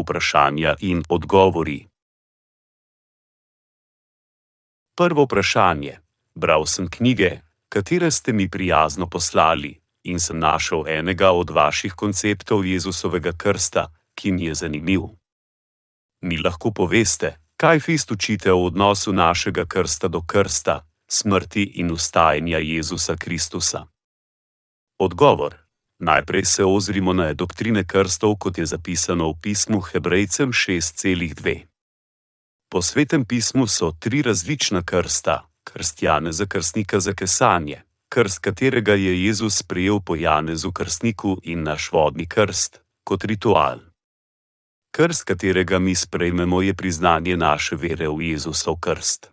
[0.00, 1.86] Vprašanja in odgovori.
[4.96, 5.98] Prvo vprašanje.
[6.34, 12.66] Bral sem knjige, katere ste mi prijazno poslali, in sem našel enega od vaših konceptov
[12.66, 15.00] Jezusovega krsta, ki mi je zanimiv.
[16.20, 22.58] Mi lahko poveste, kaj fist učite o odnosu našega krsta do krsta, smrti in ustajanja
[22.58, 23.86] Jezusa Kristusa?
[24.98, 25.69] Odgovor.
[26.00, 31.66] Najprej se ozrimo na doktrine krstov, kot je zapisano v pismu Hebrejcem 6,2.
[32.72, 39.24] Po svetem pismu so tri različna krsta: krst Janeza krstnika za kesanje, krst katerega je
[39.24, 43.78] Jezus sprejel po Janezu krstniku in naš vodni krst, kot ritual.
[44.90, 49.30] Krst, katerega mi sprejmemo, je priznanje naše vere v Jezusov krst.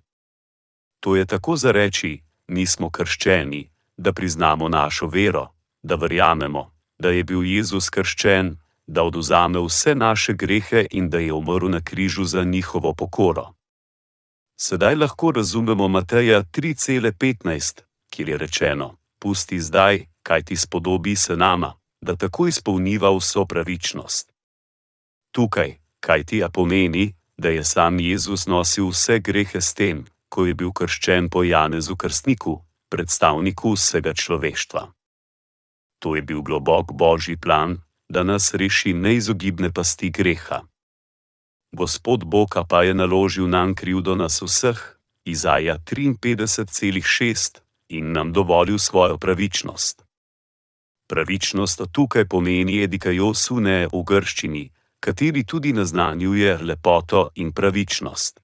[1.00, 5.57] To je tako za reči: mi smo krščeni, da priznamo našo vero,
[5.88, 8.55] da verjamemo, da je bil Jezus krščen,
[8.88, 13.53] da oduzame vse naše grehe in da je umrl na križu za njihovo pokoro.
[14.59, 21.73] Sedaj lahko razumemo Mateja 3,15, kjer je rečeno: Pusti zdaj, kaj ti spodobi se nama,
[22.02, 24.34] da tako izpolniva vso pravičnost.
[25.31, 30.45] Tukaj, kaj ti ja pomeni, da je sam Jezus nosil vse grehe s tem, ko
[30.45, 34.97] je bil krščen po Janezu Krstniku, predstavniku vsega človeštva.
[36.00, 37.78] To je bil globok božji plan,
[38.09, 40.62] da nas reši neizogibne pasti greha.
[41.72, 47.59] Gospod Boga pa je naložil nam krivdo nas vseh, Izaja 53,6,
[47.90, 50.03] in nam dovolil svojo pravičnost.
[51.08, 58.40] Pravičnost tukaj pomeni edikajo sune v grščini, kateri tudi naznanjuje lepoto in pravičnost.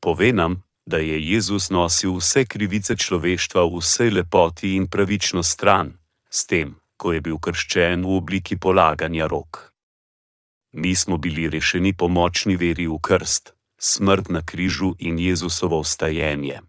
[0.00, 5.94] Pove nam, da je Jezus nosil vse krivice človeštva v vsej lepoti in pravičnost stran,
[6.30, 9.72] s tem, ko je bil krščen v obliki polaganja rok.
[10.72, 16.60] Mi smo bili rešeni po močni veri v krst, smrt na križu in Jezusovo vstajenje.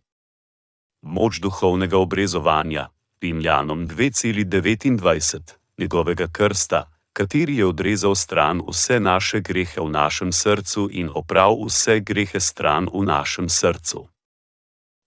[1.02, 2.90] Moč duhovnega obrezovanja,
[3.22, 11.10] Rimljanom 2,29, njegovega krsta, kateri je odrezal stran vse naše grehe v našem srcu in
[11.14, 14.08] oprav vse grehe stran v našem srcu.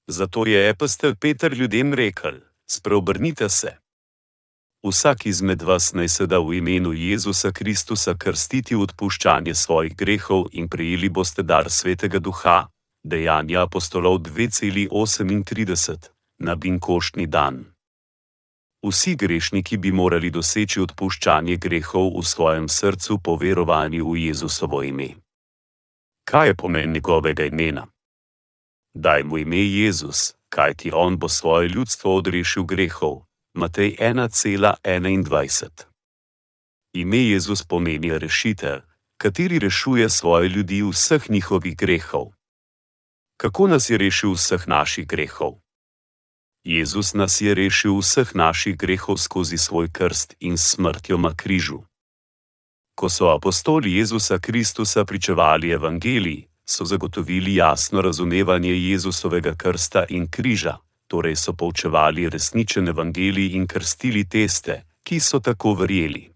[0.06, 3.76] Zato je epistel Peter ljudem rekel: Spreobrnite se.
[4.82, 10.46] Vsak izmed vas naj se da v imenu Jezusa Kristusa krstiti v odpuščanje svojih grehov
[10.52, 12.68] in prejeli boste dar svetega duha,
[13.04, 16.08] dejanja apostolov 2,38,
[16.38, 17.64] na binkoštni dan.
[18.82, 25.20] Vsi grešniki bi morali doseči odpuščanje grehov v svojem srcu po verovanju v Jezusovo ime.
[26.24, 27.86] Kaj je pomen njegovega imena?
[28.94, 35.70] Daj mu ime Jezus, kajti on bo svoje ljudstvo odrešil grehov, Matej 1,21.
[36.94, 38.80] Ime Jezus pomeni rešitelj,
[39.18, 42.26] kateri rešuje svoje ljudi vseh njihovih grehov.
[43.36, 45.58] Kako nas je rešil vseh naših grehov?
[46.64, 51.82] Jezus nas je rešil vseh naših grehov skozi svoj krst in smrtjo na križu.
[52.94, 60.78] Ko so apostoli Jezusa Kristusa pričevali evangeliji, so zagotovili jasno razumevanje Jezusovega krsta in križa
[61.10, 66.30] torej so poučevali resničen evangelij in krstili teste, ki so tako verjeli.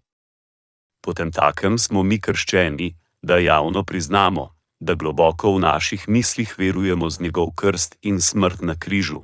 [0.99, 2.89] Potem takem smo mi krščeni,
[3.21, 8.75] da javno priznamo, da globoko v naših mislih verujemo z njegov krst in smrt na
[8.75, 9.23] križu.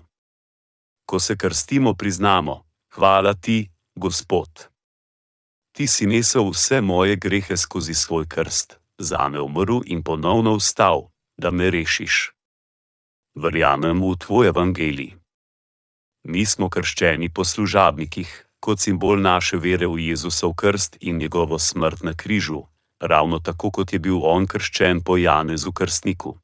[1.05, 2.63] Ko se krstimo, priznamo:
[2.95, 4.71] Hvala ti, Gospod.
[5.75, 11.11] Ti si nesel vse moje grehe skozi svoj krst, za me umrl in ponovno vstal,
[11.37, 12.31] da me rešiš.
[13.35, 15.20] Verjamem v tvoj evangelij.
[16.23, 22.03] Mi smo krščeni po služabnikih, kot simbol naše vere v Jezusov krst in njegovo smrt
[22.03, 22.63] na križu,
[22.99, 26.37] ravno tako kot je bil on krščen po Janezu krstniku.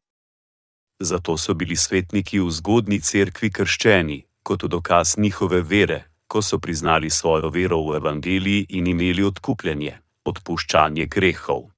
[0.99, 7.09] Zato so bili svetniki v zgodni cerkvi krščeni, kot dokaz njihove vere, ko so priznali
[7.09, 11.69] svojo vero v evangeliji in imeli odkupljanje, odpuščanje grehov.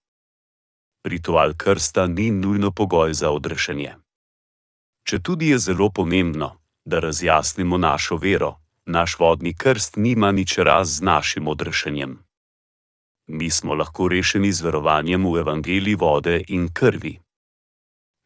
[1.03, 3.95] Ritual krsta ni nujno pogoj za odrešenje.
[5.03, 6.58] Če tudi je zelo pomembno,
[6.89, 8.55] da razjasnimo našo vero,
[8.85, 12.19] naš vodni krst nima nič raz z našim odrešenjem.
[13.27, 17.19] Mi smo lahko rešeni z verovanjem v evangeliji vode in krvi.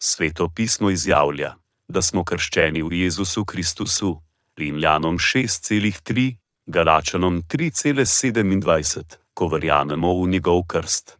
[0.01, 1.55] Sveto pismo izjavlja,
[1.87, 4.21] da smo krščeni v Jezusu Kristusu,
[4.57, 11.17] Rimljanom 6,3, Galačanom 3,27, ko verjamemo v njegov krst.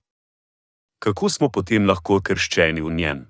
[1.00, 3.26] Kako smo potem lahko krščeni v njem?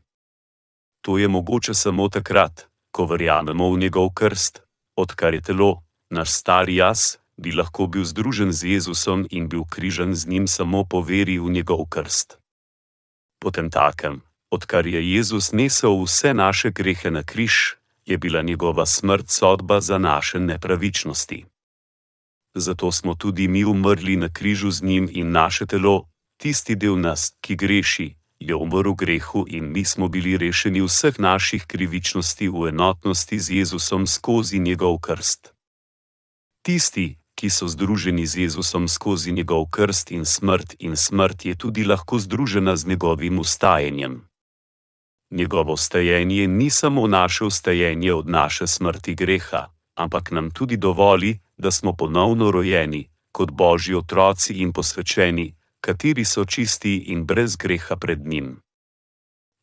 [1.02, 4.62] To je mogoče samo takrat, ko verjamemo v njegov krst,
[4.96, 5.82] odkar je telo,
[6.14, 10.86] naš stari jaz, bi lahko bil združen z Jezusom in bil križan z njim samo
[10.86, 12.38] po veri v njegov krst.
[13.42, 14.22] Potem takem,
[14.54, 19.98] odkar je Jezus nesel vse naše grehe na križ, je bila njegova smrt sodba za
[19.98, 21.46] naše nepravičnosti.
[22.56, 26.06] Zato smo tudi mi umrli na križu z njim in naše telo,
[26.38, 28.16] tisti del nas, ki greši,
[28.48, 33.48] je umrl v grehu in mi smo bili rešeni vseh naših krivičnosti v enotnosti z
[33.64, 35.54] Jezusom skozi njegov krst.
[36.62, 41.84] Tisti, ki so združeni z Jezusom skozi njegov krst in smrt, in smrt je tudi
[41.84, 44.28] lahko združena z njegovim ustajenjem.
[45.32, 51.72] Njegovo stajenje ni samo naše ustajenje od naše smrti greha, ampak nam tudi dovoli, da
[51.72, 55.56] smo ponovno rojeni, kot božji otroci in posvečeni,
[55.86, 58.62] kateri so čisti in brez greha pred njim.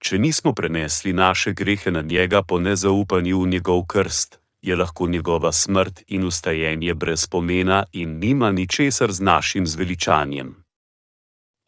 [0.05, 5.53] Če nismo prenesli naše grehe na njega po nezaupanju v njegov krst, je lahko njegova
[5.53, 10.55] smrt in ustajenje brez pomena in nima ničesar z našim zveličanjem.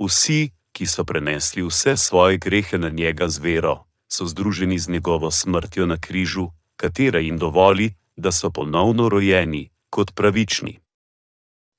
[0.00, 5.30] Vsi, ki so prenesli vse svoje grehe na njega z vero, so združeni z njegovo
[5.30, 10.78] smrtjo na križu, katera jim dovoli, da so ponovno rojeni kot pravični.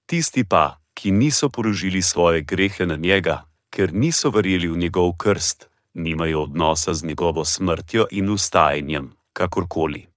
[0.05, 5.69] Tisti pa, ki niso porožili svoje grehe na njega, ker niso verjeli v njegov krst,
[5.93, 10.07] nimajo odnosa z njegovo smrtjo in ustajanjem, kakorkoli.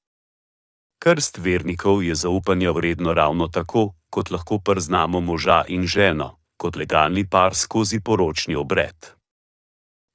[0.98, 7.28] Krst vernikov je zaupanja vredno ravno tako, kot lahko prznamo moža in ženo, kot legalni
[7.28, 8.96] par skozi poročni obred.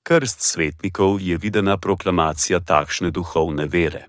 [0.04, 4.08] Krst svetnikov je videna proklamacija takšne duhovne vere.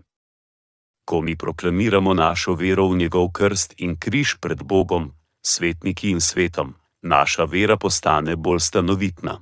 [1.05, 6.75] Ko mi proklamiramo našo vero v njegov krst in križ pred Bogom, svetniki in svetom,
[7.03, 9.41] naša vera postane bolj stanovitna.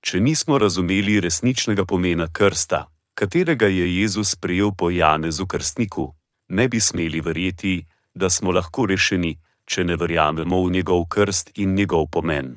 [0.00, 6.14] Če nismo razumeli resničnega pomena krsta, katerega je Jezus prijel po Janezu krstniku,
[6.48, 11.74] ne bi smeli verjeti, da smo lahko rešeni, če ne verjamemo v njegov krst in
[11.74, 12.56] njegov pomen.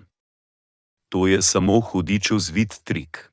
[1.09, 3.31] To je samo hudičev zvit trik.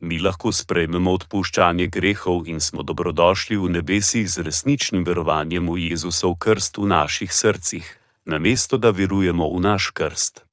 [0.00, 6.36] Mi lahko sprejmemo odpuščanje grehov in smo dobrodošli v nebesih z resničnim verovanjem v Jezusov
[6.38, 7.97] krst v naših srcih,
[8.28, 10.44] namesto da verujemo v naš krst.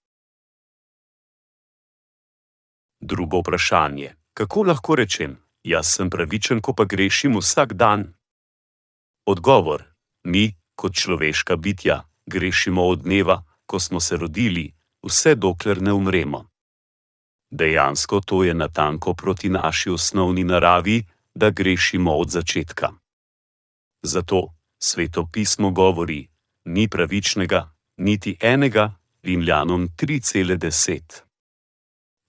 [3.00, 8.14] Drugo vprašanje: Kako lahko rečem, jaz sem pravičen, ko pa grešim vsak dan?
[9.26, 9.84] Odgovor:
[10.24, 14.72] Mi, kot človeška bitja, grešimo od dneva, ko smo se rodili,
[15.04, 16.50] vse dokler ne umremo.
[17.52, 21.04] Dejansko to je natanko proti naši osnovni naravi,
[21.36, 22.90] da grešimo od začetka.
[24.04, 26.35] Zato sveto pismo govori:
[26.66, 31.22] ni pravičnega, niti enega, Rimljanom 3,10.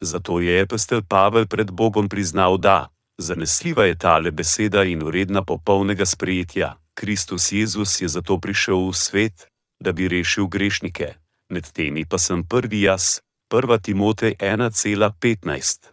[0.01, 2.89] Zato je epistel Pavel pred Bogom priznal, da
[3.19, 6.77] zanesljiva je tale beseda in uredna popolnega sprejetja.
[6.95, 9.49] Kristus Jezus je zato prišel v svet,
[9.81, 11.15] da bi rešil grešnike,
[11.53, 13.21] med temi pa sem prvi jaz,
[13.53, 13.83] 1.
[13.83, 15.93] Timotej 1,15.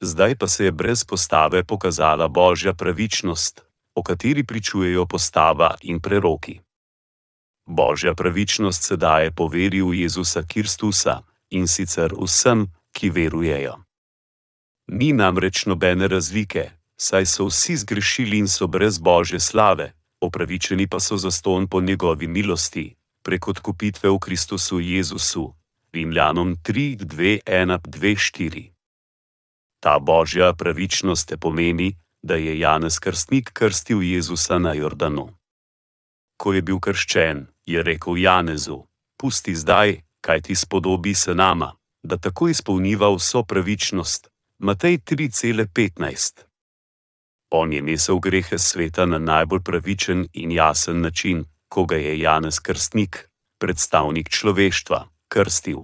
[0.00, 3.64] Zdaj pa se je brez postave pokazala božja pravičnost,
[3.94, 6.60] o kateri pričujejo postava in preroki.
[7.68, 13.74] Božja pravičnost se daje po veri v Jezusa Kristusa in sicer vsem, ki verujejo.
[14.88, 21.00] Ni namreč nobene razlike, saj so vsi zgrešili in so brez božje slave, opravičeni pa
[21.00, 25.54] so zaston po njegovi milosti, prek odkupitve v Kristusu Jezusu,
[25.92, 28.70] Rimljanom 3:2:1:2:4.
[29.80, 35.37] Ta božja pravičnost te pomeni, da je Janez Krstnik krstil Jezusa na Jordanu.
[36.38, 38.86] Ko je bil krščen, je rekel Janezu:
[39.18, 44.28] Pusti zdaj, kaj ti spodobi se nama, da tako izpolniva vso pravičnost.
[44.58, 46.48] Matej 3,15.
[47.50, 52.60] On je nesel grehe sveta na najbolj pravičen in jasen način, ko ga je Janez
[52.60, 53.28] Krstnik,
[53.58, 55.78] predstavnik človeštva, krstil.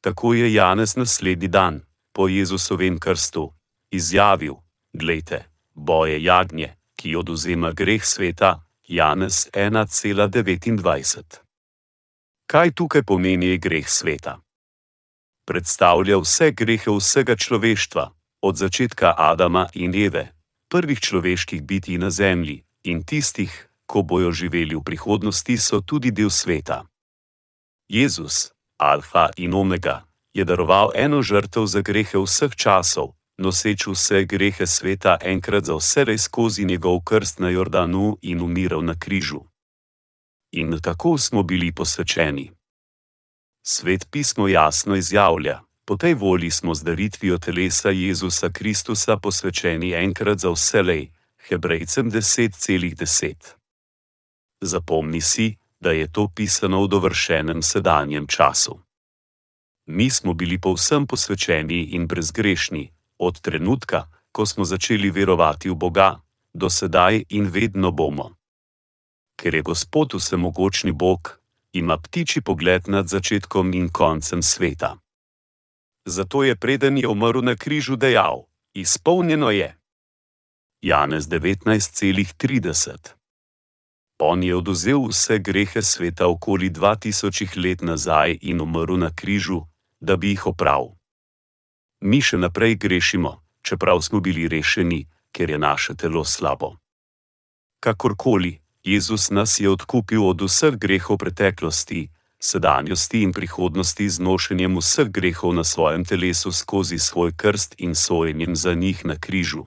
[0.00, 1.80] Tako je Janez naslednji dan,
[2.12, 3.52] po Jezusovem krstu,
[3.90, 4.54] izjavil:
[4.92, 11.42] Glejte, boje jagnje, ki oduzema greh sveta, Janez 1,29.
[12.46, 14.38] Kaj tukaj pomeni greh sveta?
[15.42, 18.04] Predstavlja vse grehe vsega človeštva,
[18.46, 20.30] od začetka Adama in Eve,
[20.70, 23.50] prvih človeških bitij na Zemlji in tistih,
[23.90, 26.86] ko bojo živeli v prihodnosti, so tudi del sveta.
[27.90, 34.66] Jezus, Alfa in Omega, je daroval eno žrtev za grehe vseh časov, noseč vse grehe
[34.66, 39.40] sveta enkrat za vse res skozi njegov krst na Jordanu in umiral na križu.
[40.52, 42.50] In tako smo bili posvečeni.
[43.62, 50.38] Svet pismo jasno izjavlja: Po tej volji smo z daritvijo telesa Jezusa Kristusa posvečeni enkrat
[50.38, 51.10] za vselej,
[51.48, 53.34] Hebrejcem 10,10.
[54.60, 58.80] Zapomni si, da je to pisano v dovršenem sedanjem času.
[59.86, 66.20] Mi smo bili povsem posvečeni in brezgrešni, od trenutka, ko smo začeli verovati v Boga,
[66.54, 68.36] do sedaj in vedno bomo.
[69.36, 71.40] Ker je Gospod vsemogočni Bog,
[71.72, 74.96] ima ptiči pogled nad začetkom in koncem sveta.
[76.08, 79.76] Zato je preden je umrl na križu dejal: Izpolnjeno je.
[80.82, 83.16] Janez 19,30
[84.18, 89.60] On je oduzel vse grehe sveta okoli 2000 let nazaj in umrl na križu,
[90.00, 90.95] da bi jih opravil.
[92.06, 93.32] Mi še naprej grešimo,
[93.66, 95.00] čeprav smo bili rešeni,
[95.34, 96.76] ker je naše telo slabo.
[97.82, 102.06] Kakorkoli, Jezus nas je odkupil od vseh grehov preteklosti,
[102.38, 108.56] sedanjosti in prihodnosti z nošenjem vseh grehov na svojem telesu skozi svoj krst in sojenjem
[108.56, 109.66] za njih na križu.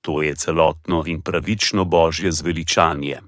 [0.00, 3.20] To je celotno in pravično božje zveličanje.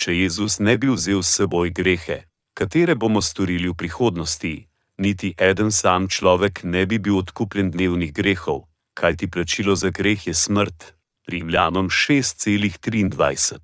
[0.00, 2.24] Če Jezus ne bi vzel s seboj grehe,
[2.54, 4.64] katere bomo storili v prihodnosti,
[4.98, 8.62] niti eden sam človek ne bi bil odkupljen dnevnih grehov,
[8.94, 10.96] kajti plačilo za greh je smrt.
[11.26, 13.58] Rimljanom 6,23.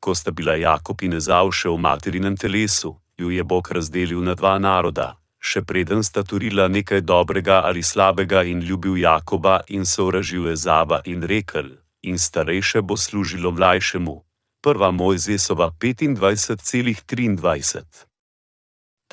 [0.00, 4.34] Ko sta bila Jakob in Ezau še v materinem telesu, ju je Bog razdelil na
[4.36, 10.52] dva naroda, še preden sta torila nekaj dobrega ali slabega in ljubil Jakoba in sovražil
[10.52, 11.70] Ezava in rekel:
[12.02, 14.24] In starejše bo služilo mlajšemu.
[14.60, 18.13] Prva Mojzesova 25,23.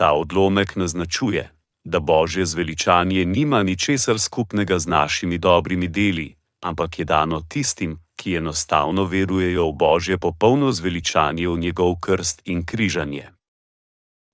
[0.01, 1.51] Ta odlomek naznačuje,
[1.83, 8.35] da božje zveličanje nima ničesar skupnega z našimi dobrimi deli, ampak je dano tistim, ki
[8.35, 13.29] enostavno verujejo v božje popolno zveličanje v njegov krst in križanje.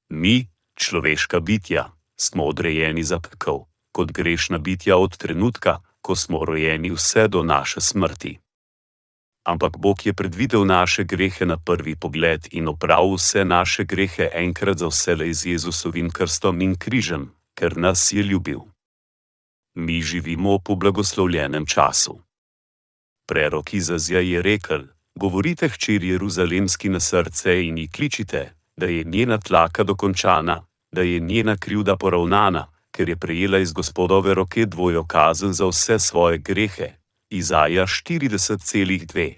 [0.09, 0.47] Mi,
[0.79, 7.27] človeška bitja, smo odrejeni za pekel, kot grešna bitja od trenutka, ko smo rojeni vse
[7.27, 8.39] do naše smrti
[9.48, 14.77] ampak Bog je predvidel naše grehe na prvi pogled in opravil vse naše grehe enkrat
[14.77, 18.60] za vse z Jezusovim krstom in križem, ker nas je ljubil.
[19.75, 22.20] Mi živimo po blagoslovljenem času.
[23.27, 24.84] Prerok Izazja je rekel:
[25.16, 31.20] Govorite hčer Jeruzalemski na srce in ji kličite, da je njena tlaka dokončana, da je
[31.20, 36.94] njena krivda poravnana, ker je prejela iz gospodove roke dvojo kazen za vse svoje grehe,
[37.29, 39.34] Izaja 40,2.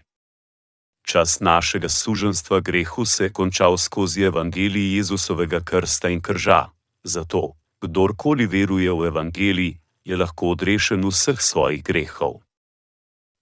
[1.02, 6.70] Čas našega suženstva grehu se je končal skozi evangelij Jezusovega krsta in krža.
[7.04, 9.74] Zato, kdorkoli veruje v evangelij,
[10.06, 12.46] je lahko odrešen vseh svojih grehov.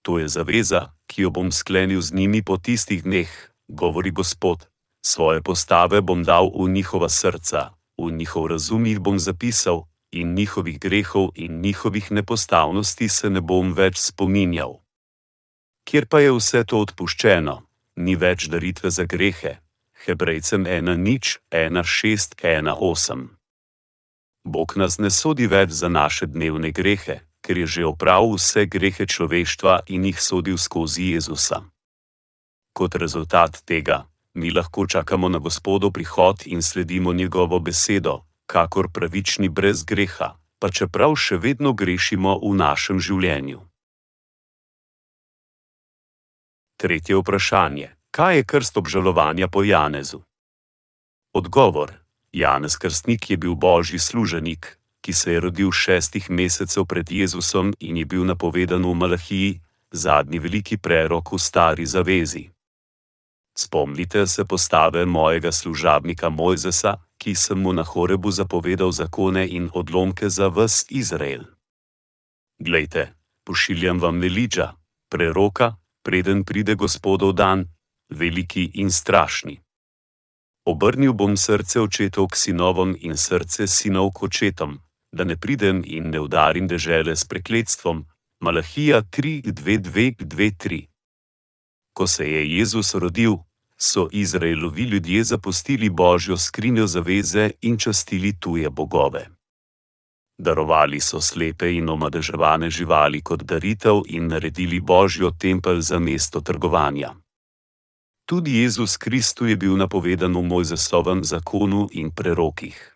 [0.01, 4.68] To je zaveza, ki jo bom sklenil z njimi po tistih dneh, govori Gospod.
[5.04, 10.80] Svoje postave bom dal v njihova srca, v njihov razum jih bom zapisal, in njihovih
[10.80, 14.80] grehov in njihovih nepostavnosti se ne bom več spominjal.
[15.84, 17.62] Kjer pa je vse to odpuščeno,
[17.96, 19.58] ni več daritve za grehe.
[20.06, 23.28] Hebrejcem 1 nič 1 6 1 8.
[24.44, 29.08] Bog nas ne sodi več za naše dnevne grehe, ker je že opravil vse grehe
[29.08, 31.64] človeštva in jih sodil skozi Jezusa.
[32.74, 39.50] Kot rezultat tega, mi lahko čakamo na Gospodov prihod in sledimo njegovo besedo, kakor pravični
[39.50, 43.62] brez greha, pa čeprav še vedno grešimo v našem življenju.
[46.77, 50.24] Tretje vprašanje: Kaj je krst obžalovanja po Janezu?
[51.34, 51.94] Odgovor:
[52.34, 57.98] Janez Krstnik je bil božji služenik, ki se je rodil šestih mesecev pred Jezusom in
[57.98, 59.62] je bil napovedan v Malahiji,
[59.92, 62.50] zadnji veliki prerok v stari zavezi.
[63.58, 70.30] Spomnite se postave mojega služabnika Mojzesa, ki sem mu na Horebu zapovedal zakone in odlomke
[70.30, 71.44] za vse Izrael.
[72.60, 74.74] Glejte, pošiljam vam Nelidža,
[75.10, 77.66] preroka, preden pride gospodov dan,
[78.10, 79.60] veliki in strašni.
[80.66, 84.80] Obrnil bom srce očetov k sinovom in srce sinov k očetom,
[85.12, 88.06] da ne pridem in ne udarim dežele s prekletstvom.
[88.40, 90.88] Malahija 3:2:2:3
[91.94, 93.47] Ko se je Jezus rodil,
[93.77, 99.27] so Izraelovi ljudje zapustili božjo skrinjo zaveze in častili tuje bogove.
[100.38, 107.15] Darovali so slepe in omadeževane živali kot daritev in naredili božjo tempelj za mesto trgovanja.
[108.25, 112.96] Tudi Jezus Kristu je bil napovedan v Mojzesovem zakonu in prerokih.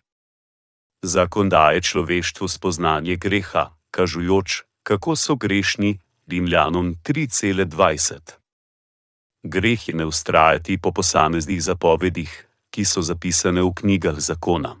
[1.02, 8.41] Zakon daje človeštvu spoznanje greha, kažujoč, kako so grešni, Rimljanom 3,20
[9.42, 14.76] greh je ne ustrajati po posameznih zapovedih, ki so zapisane v knjigah zakona.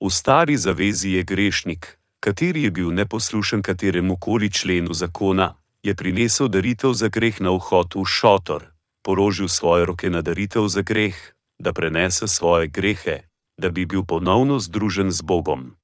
[0.00, 6.48] V stari zavezi je grešnik, kateri je bil neposlušen kateremu koli členu zakona, je prinesel
[6.48, 8.64] daritev za greh na vhod v šotor,
[9.02, 11.16] položil svoje roke na daritev za greh,
[11.58, 13.28] da prenese svoje grehe,
[13.60, 15.79] da bi bil ponovno združen z Bogom.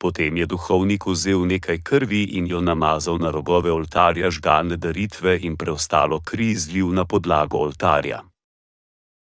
[0.00, 5.56] Potem je duhovnik vzel nekaj krvi in jo namazal na robove oltarja žgane daritve in
[5.56, 8.22] preostalo kri zlil na podlago oltarja.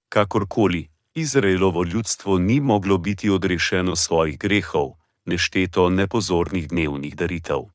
[0.09, 4.95] Kakorkoli, Izraelovo ljudstvo ni moglo biti odrešeno svojih grehov,
[5.25, 7.67] nešteto nepozornih dnevnih daritev.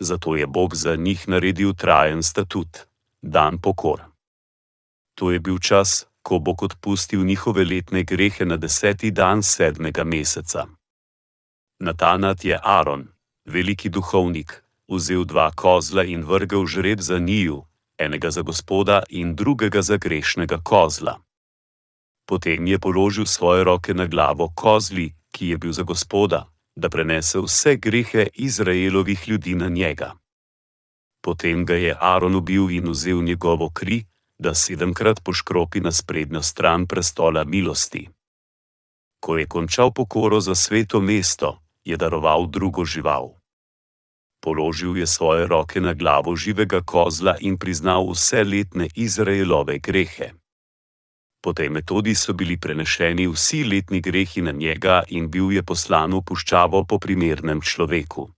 [0.00, 2.78] Zato je Bog za njih naredil trajen statut,
[3.22, 4.02] dan pokor.
[5.14, 10.66] To je bil čas, ko bo odpustil njihove letne grehe na deseti dan sedmega meseca.
[11.82, 13.08] Natanat je Aaron,
[13.44, 17.64] veliki duhovnik, vzel dva kozla in vrgel žreb za njiju,
[17.98, 21.18] enega za gospoda in drugega za grešnega kozla.
[22.26, 26.46] Potem je položil svoje roke na glavo kozli, ki je bil za gospoda,
[26.76, 30.14] da prenese vse grehe Izraelovih ljudi na njega.
[31.20, 34.04] Potem ga je Aaron ubil in vzel njegovo kri,
[34.38, 38.08] da sedemkrat poškropi na sprednjo stran prestola milosti.
[39.20, 43.34] Ko je končal pokoro za sveto mesto, je daroval drugo žival.
[44.42, 50.32] Položil je svoje roke na glavo živega kozla in priznal vse letne Izraelove grehe.
[51.42, 56.14] Po tej metodi so bili prenešeni vsi letni grehi na njega in bil je poslan
[56.14, 58.30] v puščavo po primernem človeku.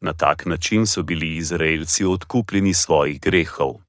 [0.00, 3.86] Na tak način so bili Izraelci odkupljeni svojih grehov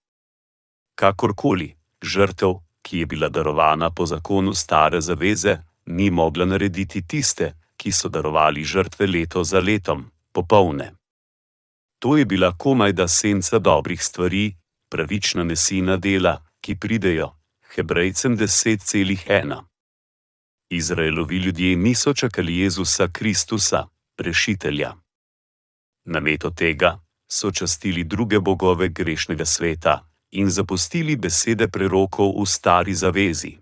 [0.98, 7.92] kakorkoli, žrtev, ki je bila darovana po zakonu stare zaveze, ni mogla narediti tiste, ki
[7.92, 10.94] so darovali žrtve leto za letom, popolne.
[12.00, 14.56] To je bila komaj da senca dobrih stvari,
[14.90, 17.34] pravična nesina dela, ki pridejo,
[17.76, 19.64] Hebrejcem 10,1.
[20.70, 24.96] Izraelovi ljudje niso čakali Jezusa Kristusa, rešitelja.
[26.06, 33.58] Namesto tega so častili druge bogove grešnega sveta, in zapustili besede prerokov v stari zavezi.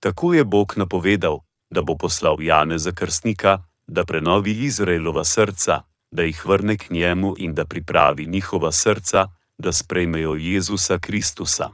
[0.00, 1.40] Tako je Bog napovedal,
[1.70, 7.34] da bo poslal Jane za krstnika, da prenovi Izraelova srca, da jih vrne k njemu
[7.38, 11.70] in da pripravi njihova srca, da sprejmejo Jezusa Kristusa.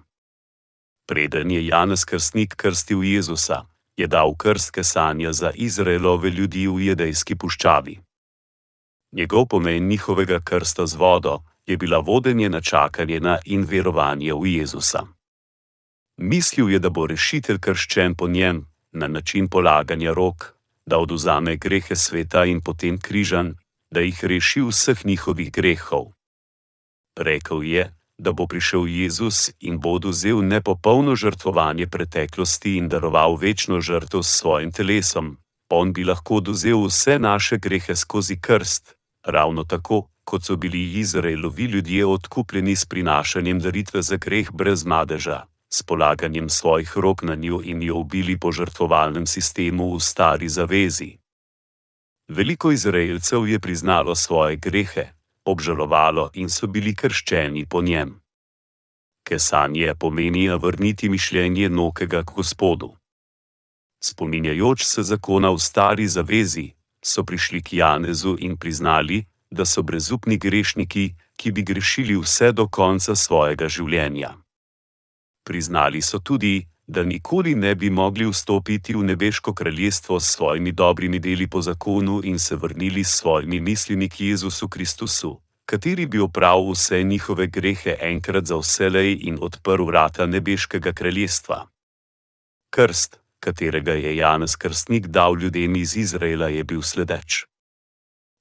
[1.06, 3.64] Preden je Janez krstnik krstil Jezusa,
[3.96, 8.00] je dal krstke sanja za Izraelove ljudi v jedejski puščavi.
[9.12, 14.46] Njegov pomen njihovega krsta z vodo je bila vodenje na čakanje na in verovanje v
[14.46, 15.06] Jezusa.
[16.16, 20.54] Mislil je, da bo rešitelj krščen po njem, na način polaganja rok,
[20.86, 23.54] da oduzame grehe sveta in potem križan,
[23.90, 26.12] da jih reši vseh njihovih grehov.
[27.16, 33.80] Rekl je, da bo prišel Jezus in bo oduzel nepopolno žrtvovanje preteklosti in daroval večno
[33.80, 35.36] žrtev s svojim telesom.
[35.70, 41.64] On bi lahko oduzel vse naše grehe skozi krst, ravno tako, kot so bili Izraelovi
[41.64, 47.60] ljudje odkupljeni s prinašanjem daritve za greh brez madeža, s polaganjem svojih rok na njo
[47.64, 51.18] in jo ubili po žrtvovalnem sistemu v stari zavezi.
[52.28, 55.12] Veliko Izraelcev je priznalo svoje grehe,
[55.44, 58.20] obžalovalo in so bili krščeni po njem.
[59.26, 62.94] Kesanje pomeni vrniti mišljenje nokega k Gospodu.
[64.02, 66.72] Spominjajoč se zakona v stari zavezi,
[67.04, 72.68] so prišli k Janezu in priznali, da so brezupni grešniki, ki bi grešili vse do
[72.68, 74.36] konca svojega življenja.
[75.50, 81.18] Priznali so tudi, da nikoli ne bi mogli vstopiti v nebeško kraljestvo s svojimi dobrimi
[81.18, 86.70] deli po zakonu in se vrnili s svojimi mislimi k Jezusu Kristusu, kateri bi opravil
[86.70, 91.66] vse njihove grehe enkrat za vselej in odprl vrata nebeškega kraljestva.
[92.70, 97.44] Krst, katerega je Janez Krstnik dal ljudem iz Izraela, je bil sledeč.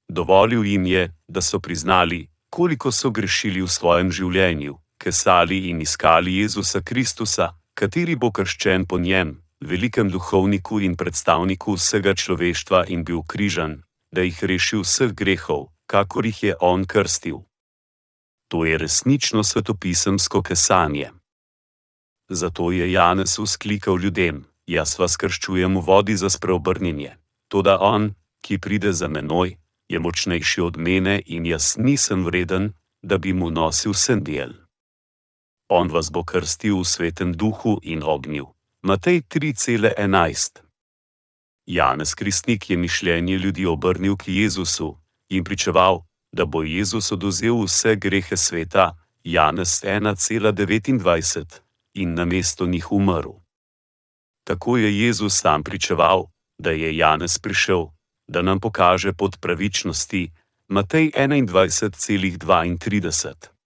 [0.09, 6.37] Dovolil jim je, da so priznali, koliko so grešili v svojem življenju, kesali in iskali
[6.37, 13.23] Jezusa Kristusa, kateri bo krščen po njem, velikem duhovniku in predstavniku vsega človeštva in bil
[13.23, 13.81] križan,
[14.11, 17.45] da jih reši vseh grehov, kakor jih je on krstil.
[18.49, 21.11] To je resnično svetopisemsko kesanje.
[22.29, 28.57] Zato je Janez usklikal ljudem: Jaz vas krščujem v vodi za spreobrnjenje, toda on, ki
[28.57, 29.57] pride za menoj,
[29.89, 34.53] je močnejši od mene in jaz nisem vreden, da bi mu nosil sendel.
[35.69, 38.47] On vas bo krstil v svetem duhu in ognju.
[38.81, 40.61] Matej 3:11
[41.65, 44.97] Janez Kristnik je mišljenje ljudi obrnil k Jezusu
[45.29, 46.01] in pričeval,
[46.31, 51.61] da bo Jezus oduzel vse grehe sveta, Janez 1:29
[51.93, 53.31] in namesto njih umrl.
[54.43, 56.25] Tako je Jezus sam pričeval,
[56.57, 57.85] da je Janez prišel,
[58.27, 60.31] da nam pokaže pot pravičnosti,
[60.67, 63.58] Matej 21,32.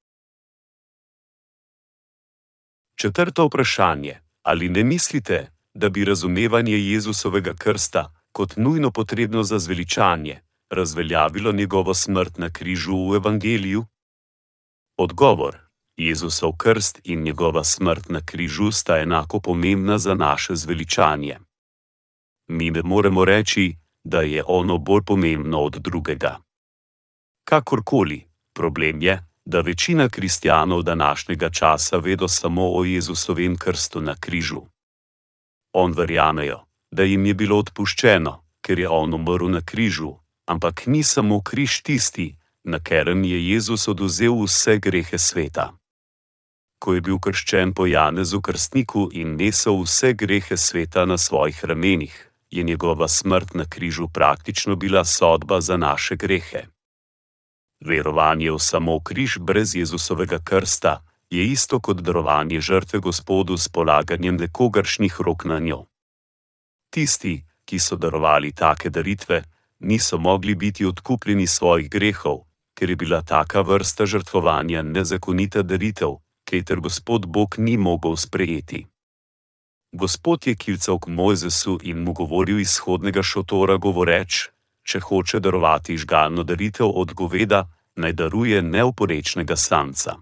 [3.03, 10.39] Četrto vprašanje: Ali ne mislite, da bi razumevanje Jezusovega krsta, kot nujno potrebno za zveličanje,
[10.69, 13.85] razveljavilo njegovo smrt na križu v Evangeliju?
[14.97, 15.57] Odgovor:
[15.97, 21.37] Jezusov krst in njegova smrt na križu sta enako pomembna za naše zveličanje.
[22.47, 26.37] Mi ne moremo reči, da je ono bolj pomembno od drugega.
[27.43, 34.61] Kakorkoli, problem je, da večina kristjanov današnjega časa vedo samo o Jezusovem krstu na križu.
[35.73, 40.13] On verjamejo, da jim je bilo odpuščeno, ker je on umrl na križu,
[40.45, 45.73] ampak ni samo križ tisti, na katerem je Jezus oduzel vse grehe sveta.
[46.79, 52.31] Ko je bil krščen po Janezu Krstniku in nesel vse grehe sveta na svojih ramenih,
[52.51, 56.72] je njegova smrt na križu praktično bila sodba za naše grehe.
[57.85, 64.35] Verovanje v samo križ brez Jezusovega krsta je isto kot darovanje žrtve Gospodu s polaganjem
[64.35, 65.85] nekogaršnih rok na njo.
[66.89, 69.43] Tisti, ki so darovali take daritve,
[69.79, 72.37] niso mogli biti odkupljeni svojih grehov,
[72.73, 78.85] ker je bila taka vrsta žrtvovanja nezakonita daritev, kater Gospod Bog ni mogel sprejeti.
[79.91, 84.49] Gospod je kilcal k Mojzesu in mu govoril iz shodnega šotora, govoreč:
[84.83, 87.63] Če hoče darovati žgalno daritev od goveda,
[87.95, 90.17] naj daruje neoporečnega samca.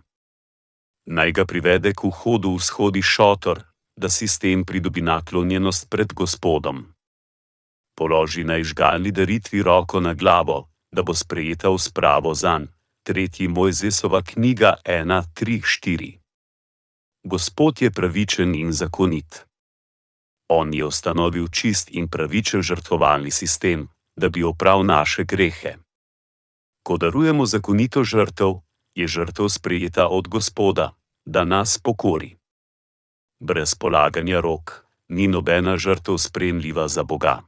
[1.06, 3.64] Naj ga privede k vhodu v shodi šotor,
[3.98, 6.86] da si s tem pridobi naklonjenost pred Gospodom
[8.02, 12.66] položi naj žgalni daritvi roko na glavo, da bo sprejeta v spravo zanj.
[13.06, 16.18] Tretji Mojzesova knjiga 1:3:4.
[17.24, 19.46] Gospod je pravičen in zakonit.
[20.50, 25.76] On je ustanovil čist in pravičen žrtvovalni sistem, da bi opravil naše grehe.
[26.84, 28.62] Ko darujemo zakonito žrtev,
[28.96, 30.94] je žrtev sprejeta od Gospoda,
[31.26, 32.38] da nas pokori.
[33.40, 37.42] Brez polaganja rok ni nobena žrtev sprejemljiva za Boga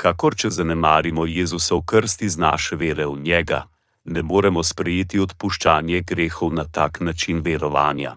[0.00, 3.66] kakor če zanemarimo Jezusov krst iz naše vere v njega,
[4.04, 8.16] ne moremo sprejeti odpuščanje grehov na tak način verovanja.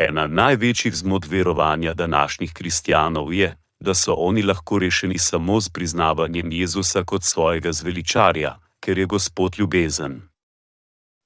[0.00, 3.52] Ena največjih zmot verovanja današnjih kristijanov je,
[3.84, 9.54] da so oni lahko rešeni samo z priznavanjem Jezusa kot svojega zveličarja, ker je Gospod
[9.58, 10.22] ljubezen.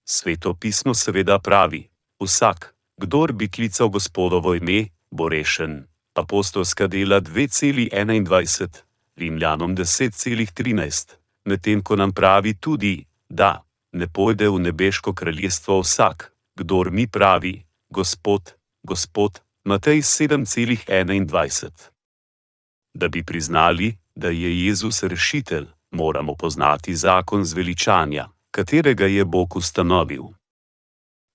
[0.09, 1.89] Sveto pismo seveda pravi:
[2.21, 5.85] Vsak, kdor bi klical Gospodovo ime, bo rešen.
[6.15, 8.69] Apostolska dela 2,21
[9.17, 11.11] Rimljanom 10,13,
[11.45, 17.63] medtem ko nam pravi tudi, da ne pojde v nebeško kraljestvo vsak, kdor mi pravi:
[17.91, 21.98] Gospod, Gospod, Matej 7,21.
[22.99, 30.23] Da bi priznali, da je Jezus rešitelj, moramo poznati zakon zveličanja, katerega je Bog ustanovil.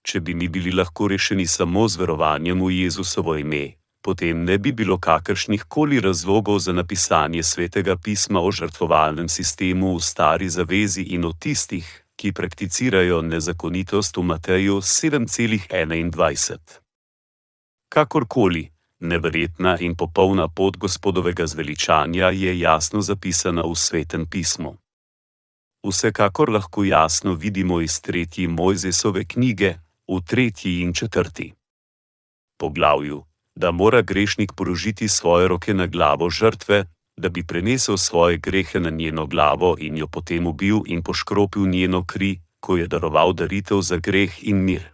[0.02, 3.72] Če bi mi bili lahko rešeni samo z verovanjem v Jezusovo ime,
[4.02, 10.02] potem ne bi bilo kakršnih koli razlogov za napisanje svetega pisma o žrtvovalnem sistemu v
[10.02, 16.60] stari zavezi in o tistih, ki prakticirajo nezakonitost v Mateju 7,21.
[17.90, 18.73] Kakorkoli,
[19.04, 24.78] neverjetna in popolna pot gospodovega zveličanja je jasno zapisana v svetem pismu.
[25.88, 29.76] Vsekakor lahko jasno vidimo iz tretji Mojzesove knjige,
[30.08, 31.54] v tretji in četrti
[32.64, 33.24] poglavju
[33.56, 36.86] da mora grešnik položiti svoje roke na glavo žrtve,
[37.18, 42.06] da bi prenesel svoje grehe na njeno glavo in jo potem ubil in poškropil njeno
[42.06, 44.93] kri, ko je daroval daritev za greh in mir.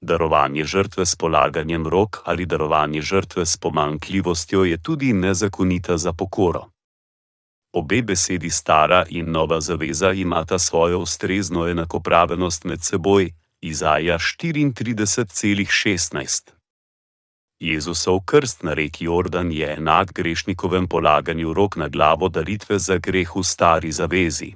[0.00, 6.70] Darovanje žrtve s polaganjem rok ali darovanje žrtve s pomankljivostjo je tudi nezakonita za pokoro.
[7.72, 16.50] Obe besedi stara in nova zaveza imata svojo ustrezno enakopravenost med seboj, Izaja 34,16.
[17.60, 23.36] Jezusov krst na reki Jordan je enak grešnikovem polaganju rok na glavo daritve za greh
[23.36, 24.54] v stari zavezi.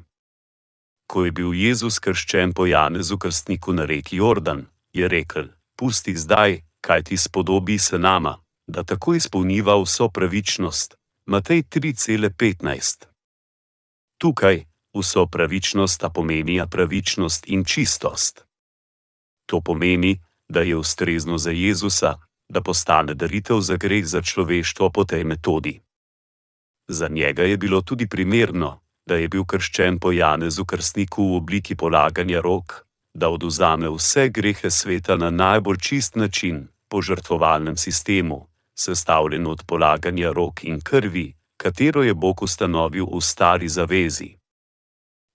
[1.07, 6.61] Ko je bil Jezus krščen po Janezu krstniku na reki Jordan, je rekel: Pusti zdaj,
[6.81, 10.95] kaj ti spodobi se nama, da tako izpolniva vso pravičnost.
[11.27, 13.05] Matej 3,15.
[14.19, 18.45] Tukaj vso pravičnost pomeni pravičnost in čistost.
[19.47, 25.05] To pomeni, da je ustrezno za Jezusa, da postane daritev za greh za človeštvo po
[25.05, 25.81] tej metodi.
[26.89, 31.77] Za njega je bilo tudi primerno, da je bil krščen po Janezu krstniku v obliki
[31.77, 39.47] polaganja rok, da oduzame vse grehe sveta na najbolj čist način, po žrtvovalnem sistemu, sestavljen
[39.47, 44.37] od polaganja rok in krvi, katero je Bog ustanovil v stari zavezi.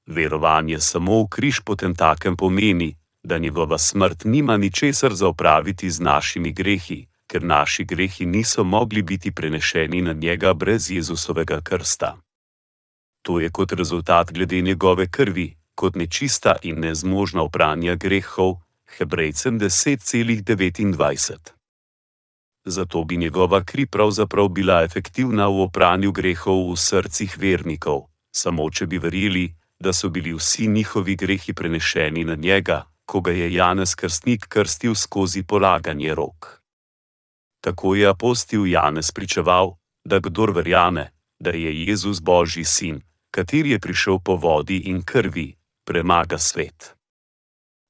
[0.08, 6.00] Verovanje samo v križ potem takem pomeni, da njegova smrt nima ničesar za opraviti z
[6.00, 12.18] našimi grehi, ker naši grehi niso mogli biti prenešeni na njega brez Jezusovega krsta.
[13.22, 18.62] To je kot rezultat glede njegove krvi, kot nečista in nezmožna opranja grehov,
[18.98, 21.56] Hebrejcem 10,29.
[22.66, 28.88] Zato bi njegova kri pravzaprav bila efektivna v opranju grehov v srcih vernikov, samo če
[28.88, 33.96] bi verjeli, da so bili vsi njihovi grehi prenešeni na njega, ko ga je Janez
[33.96, 36.62] Krstnik krstil skozi polaganje rok.
[37.62, 43.80] Tako je apostil Janez pričeval, da kdor verjame, da je Jezus Božji sin, kateri je
[43.80, 45.55] prišel po vodi in krvi,
[45.86, 46.96] premaga svet.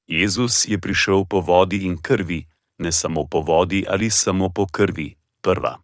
[0.06, 2.46] Jezus je prišel po vodi in krvi,
[2.78, 5.78] ne samo po vodi ali samo po krvi, prva.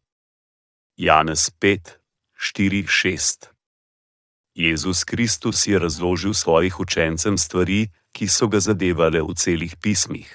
[0.96, 1.78] Janez 5,
[2.38, 3.46] 4, 6.
[4.54, 10.28] Jezus Kristus je razložil svojih učencem stvari, ki so ga zadevale v celih pismih.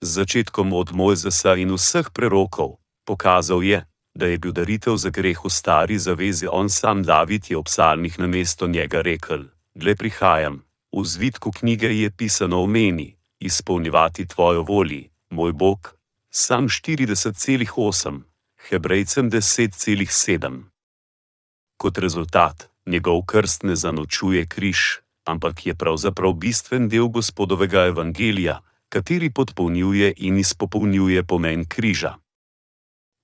[0.00, 3.82] Z začetkom od Mojzesa in vseh prerokov, pokazal je,
[4.14, 8.18] da je bil daritev za greh v stari zavezi on sam David je ob psalmih
[8.18, 10.60] na mesto njega rekel: Gle prihajam,
[10.92, 15.96] v zvitku knjige je pisano o meni, izpolnjevati tvojo volji, moj Bog,
[16.30, 18.20] sam 40,8,
[18.68, 20.62] Hebrejcem 10,7.
[21.76, 24.78] Kot rezultat, njegov krst ne zanočuje križ,
[25.24, 32.14] ampak je pravzaprav bistven del gospodovega evangelija, kateri podpolnjuje in izpopolnjuje pomen križa.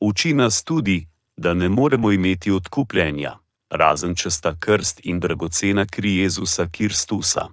[0.01, 3.39] Uči nas tudi, da ne moremo imeti odkupljenja,
[3.71, 7.49] razen če sta krst in dragocena kri Jezusa Kristusa.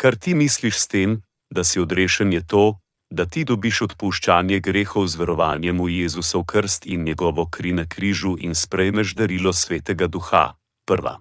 [0.00, 2.78] Kar ti misliš s tem, da si odrešen, je to,
[3.10, 8.36] da ti dobiš odpuščanje grehov z verovanjem v Jezusov krst in njegovo kri na križu
[8.38, 10.54] in sprejmeš darilo svetega duha.
[10.86, 11.20] Prva.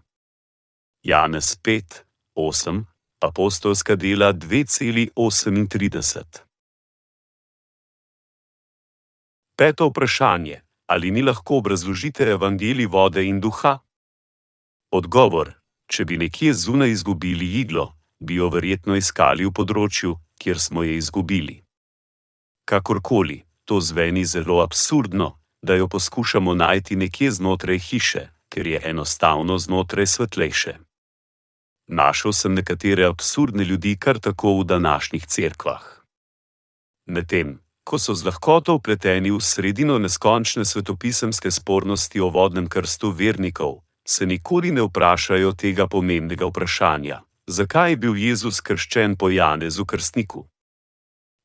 [1.03, 2.03] Janez 5,
[2.35, 2.83] 8,
[3.23, 6.23] apostolska dela 2,38.
[9.57, 13.79] Peto vprašanje: Ali ni lahko obrazložite evangelij vode in duha?
[14.91, 15.53] Odgovor:
[15.91, 20.95] Če bi nekje zunaj izgubili iglo, bi jo verjetno iskali v področju, kjer smo jo
[20.95, 21.61] izgubili.
[22.67, 29.57] Kakorkoli, to zveni zelo absurdno, da jo poskušamo najti nekje znotraj hiše, ker je enostavno
[29.57, 30.77] znotraj svetlejše.
[31.87, 35.83] Našel sem nekatere absurdne ljudi kar tako v današnjih cerkvah.
[37.05, 43.87] Medtem, ko so z lahkoto upleteni v sredino neskončne svetopisemske spornosti o vodnem krstu vernikov,
[44.03, 50.43] se nikoli ne vprašajo tega pomembnega vprašanja: zakaj je bil Jezus krščen po Janezu krstniku?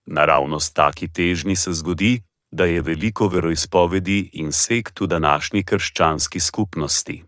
[0.06, 7.22] Naravnost taki težni se zgodi, da je veliko veroizpovedi in sekt v današnji krščanski skupnosti.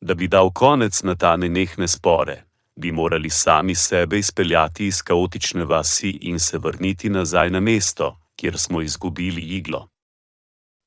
[0.00, 2.44] Da bi dal konec na ta nenehne spore,
[2.76, 8.58] bi morali sami sebe izpeljati iz kaotične vasi in se vrniti nazaj na mesto, kjer
[8.58, 9.88] smo izgubili iglo.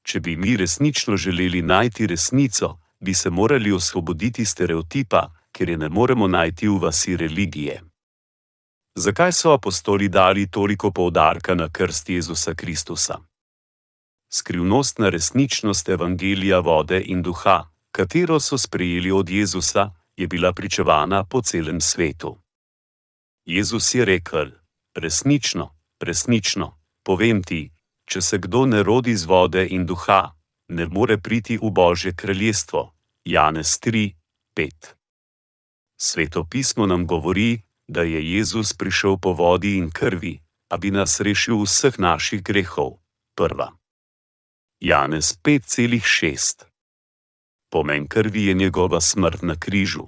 [0.03, 5.89] Če bi mi resnično želeli najti resnico, bi se morali osvoboditi stereotipa, ker je ne
[5.89, 7.81] moremo najti v vasi religije.
[8.95, 13.17] Zakaj so apostoli dali toliko poudarka na krst Jezusa Kristusa?
[14.33, 21.41] Skrivnostna resničnost evangelija vode in duha, katero so sprejeli od Jezusa, je bila pričevana po
[21.41, 22.37] celem svetu.
[23.45, 24.51] Jezus je rekel:
[24.95, 27.71] Resnično, resnično, povem ti,
[28.05, 30.35] če se kdo ne rodi iz vode in duha,
[30.67, 32.91] ne more priti v Božje kraljestvo.
[33.25, 34.13] Janez 3,
[34.55, 34.93] 5.
[35.97, 41.19] Sveto pismo nam govori, da je Jezus prišel po vodi in krvi, da bi nas
[41.19, 42.97] rešil vseh naših grehov.
[43.35, 43.71] Prva.
[44.79, 46.74] Janez 5,6.
[47.75, 50.07] Pomen krvi je njegova smrt na križu.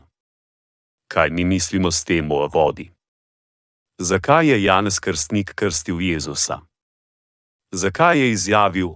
[1.08, 2.92] Kaj mi mislimo s tem o vodi?
[4.00, 6.60] Zakaj je Janez krstnik krstil Jezusa?
[7.72, 8.90] Zakaj je izjavil: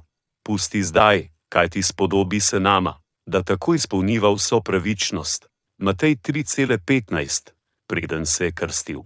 [0.45, 5.47] Pusti zdaj, kaj ti spodobi se nama, da tako izpolniva vso pravičnost?
[5.77, 7.51] Matej 3,15
[7.88, 9.01] preden se je krstil.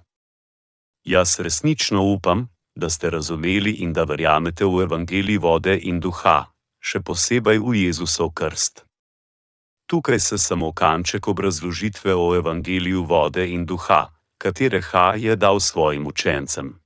[1.04, 6.46] Jaz resnično upam, da ste razumeli in da verjamete v evangelij vode in duha,
[6.80, 8.85] še posebej v Jezusov krst.
[9.88, 16.08] Tukaj se samo kanček obrazložitve o evangeliju vode in duha, katere Ha je dal svojim
[16.08, 16.80] učencem.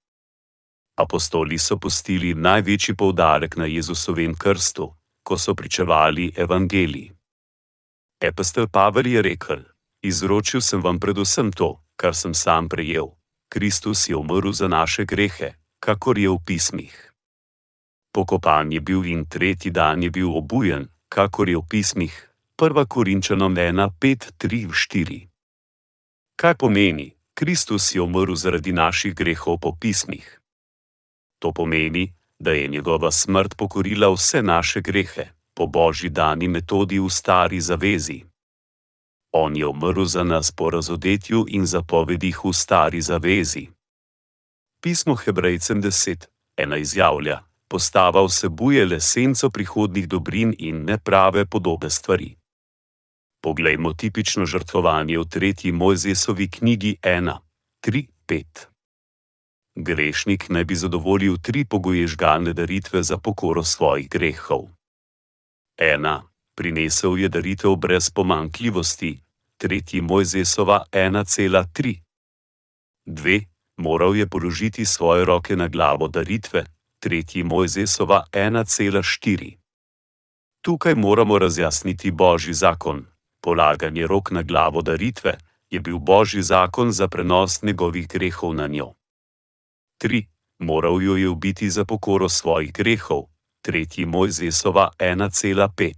[0.98, 7.12] Apostoli so postili največji poudarek na Jezusovem krstu, ko so pričevali evangelij.
[8.22, 9.64] Epistel Pavel je rekel:
[10.04, 13.16] Izročil sem vam predvsem to, kar sem sam prejel.
[13.50, 17.14] Kristus je umrl za naše grehe, kakor je v pismih.
[18.12, 22.29] Pokopan je bil in tretji dan je bil obujen, kakor je v pismih.
[22.62, 22.86] 1.
[22.86, 25.28] Korinčanom 1, 5, 3, 4.
[26.36, 30.42] Kaj pomeni, Kristus je umrl zaradi naših grehov po pismih?
[31.40, 37.10] To pomeni, da je njegova smrt pokorila vse naše grehe, po božji dani metodi v
[37.10, 38.24] stari zavezi.
[39.32, 43.68] On je umrl za nas po razodetju in zapovedih v stari zavezi.
[44.82, 52.39] Pismo Hebrejcem 10, ena izjavlja, postava vsebuje le senco prihodnih dobrin in neprave podobe stvari.
[53.42, 57.38] Poglejmo tipično žrtvovanje v tretji Mojzesovi knjigi 1,
[57.86, 58.44] 3, 5.
[59.76, 64.68] Grešnik naj bi zadovoljil tri pogoje žgalne daritve za pokoro svojih grehov.
[65.78, 66.22] 1.
[66.56, 69.20] Prinesel je daritev brez pomankljivosti,
[69.58, 72.00] tretji Mojzesova 1,3.
[73.06, 73.46] 2.
[73.78, 76.66] Moral je položiti svoje roke na glavo daritve,
[77.00, 79.58] tretji Mojzesova 1,4.
[80.62, 83.06] Tukaj moramo razjasniti božji zakon.
[83.42, 85.38] Polaganje rok na glavo daritve
[85.70, 88.94] je bil božji zakon za prenos njegovih grehov na njo.
[90.04, 90.26] 3.
[90.60, 93.24] Moral jo je ubiti za pokoro svojih grehov,
[93.62, 95.94] tretji Mojzesova 1,5.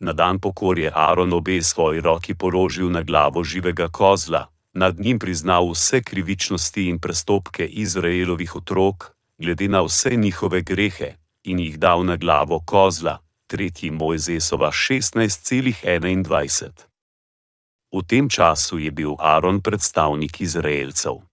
[0.00, 5.70] Na dan pokorje Aaron obe svoji roki položil na glavo živega kozla, nad njim priznal
[5.70, 12.16] vse krivičnosti in prestopke Izraelovih otrok, glede na vse njihove grehe, in jih dal na
[12.16, 16.70] glavo kozla, tretji Mojzesova 16,21.
[17.88, 21.24] V tem času je bil Aaron predstavnik Izraelcev.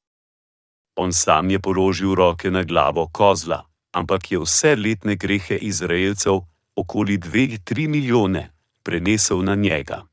[0.96, 6.40] On sam je položil roke na glavo kozla, ampak je vse letne grehe Izraelcev,
[6.76, 8.52] okoli 2-3 milijone,
[8.84, 10.08] prenesel na njega.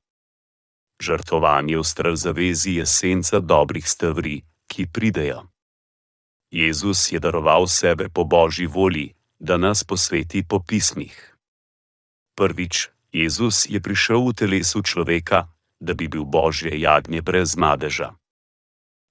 [1.03, 5.47] Žrtvovanje v strazavezi je senca dobrih stvari, ki pridejo.
[6.51, 11.32] Jezus je daroval sebe po božji volji, da nas posveti po pismih.
[12.35, 18.17] Prvič, Jezus je prišel v telesu človeka, da bi bil božje jagnje brez madeža.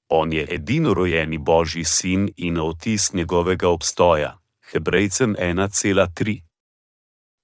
[0.09, 4.39] On je edino rojeni božji sin in otis njegovega obstoja,
[4.71, 6.41] Hebrejcem 1,3.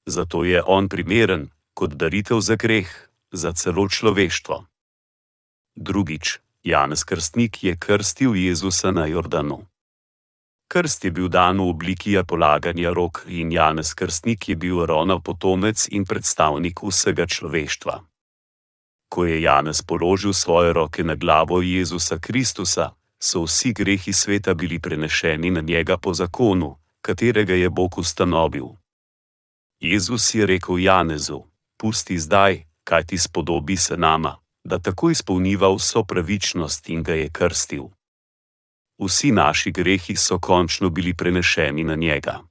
[0.05, 2.89] Zato je on primeren kot daritev za greh,
[3.31, 4.65] za celo človeštvo.
[5.75, 9.67] Drugič, Janez Krstnik je krstil Jezusa na Jordanu.
[10.67, 15.87] Krst je bil dan v obliki polaganja rok in Janez Krstnik je bil Ronov potomec
[15.91, 18.03] in predstavnik vsega človeštva.
[19.07, 24.79] Ko je Janez položil svoje roke na glavo Jezusa Kristusa, so vsi grehi sveta bili
[24.79, 28.75] prenešeni na njega po zakonu, katerega je Bog ustanovil.
[29.79, 31.43] Jezus je rekel Janezu:
[31.77, 37.29] Pusti zdaj, kaj ti spodobi se nama, da tako izpolniva vso pravičnost in ga je
[37.29, 37.96] krstil.
[38.99, 42.41] Vsi naši grehi so končno bili prenešeni na njega.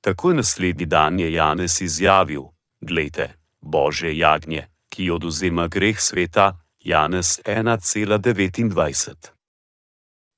[0.00, 2.42] Takoj naslednji dan je Janez izjavil:
[2.80, 9.14] Glejte, Bože jagnje, ki oduzema greh sveta, Janez 1,29.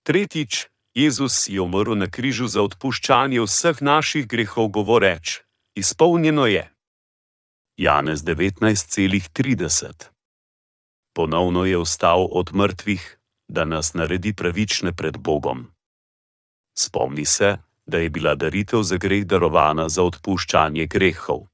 [0.03, 5.41] Tretjič, Jezus je umrl na križu za odpuščanje vseh naših grehov, govoreč:
[5.75, 6.73] Izpolnjeno je.
[7.77, 10.11] Janez 19,30.
[11.15, 13.20] Ponovno je vstal od mrtvih,
[13.51, 15.67] da nas naredi pravične pred Bogom.
[16.79, 21.47] Spomni se, da je bila daritev za greh darovana za odpuščanje grehov.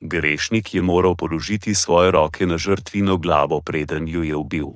[0.00, 4.68] Grešnik je moral položiti svoje roke na žrtvino glavo, preden jo je ubil.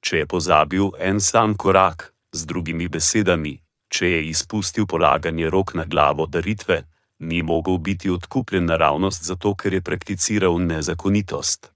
[0.00, 5.84] Če je pozabil en sam korak, z drugimi besedami, če je izpustil polaganje rok na
[5.84, 6.84] glavo daritve,
[7.18, 11.72] ni mogel biti odkupljen naravnost zato, ker je prakticiral nezakonitost.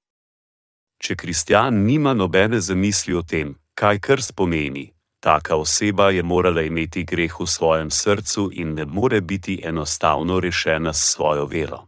[0.99, 7.05] Če kristjan nima nobene zamisli o tem, kaj krst pomeni, taka oseba je morala imeti
[7.05, 11.87] greh v svojem srcu in ne more biti enostavno rešena s svojo vero.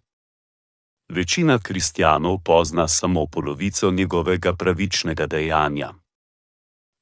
[1.09, 5.93] Večina kristjanov pozna samo polovico njegovega pravičnega dejanja.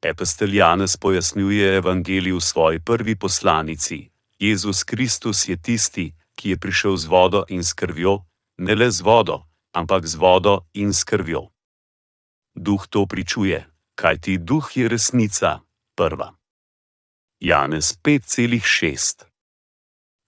[0.04, 6.96] Epistel Janez pojasnjuje evangelij v svoji prvi poslanici: Jezus Kristus je tisti, ki je prišel
[6.96, 8.24] z vodo in s krvjo,
[8.58, 11.53] ne le z vodo, ampak z vodo in s krvjo.
[12.54, 15.60] Duh to pričuje, kaj ti duh je resnica,
[15.96, 16.34] prva.
[17.40, 19.24] Janez 5,6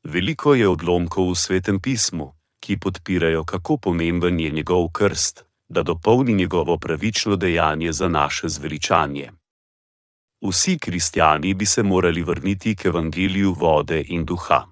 [0.05, 6.35] Veliko je odlomkov v svetem pismu, ki podpirajo, kako pomemben je njegov krst, da dopolni
[6.35, 9.31] njegovo pravično dejanje za naše zveličanje.
[10.43, 14.67] Vsi kristijani bi se morali vrniti k evangeliju vode in duha.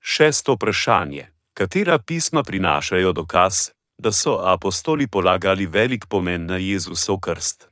[0.00, 7.68] Šesto vprašanje: Katera pisma prinašajo dokaz, da so apostoli polagali velik pomen na Jezusov krst?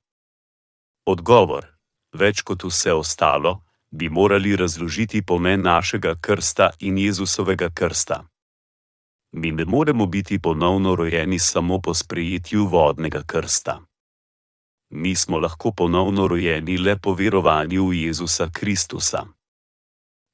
[1.06, 1.66] Odgovor:
[2.12, 8.24] Več kot vse ostalo, bi morali razložiti pomen našega krsta in Jezusovega krsta.
[9.32, 13.80] Mi ne moremo biti ponovno rojeni samo po sprejetju vodnega krsta.
[14.90, 19.26] mi smo lahko ponovno rojeni le po verovanju v Jezusa Kristusa.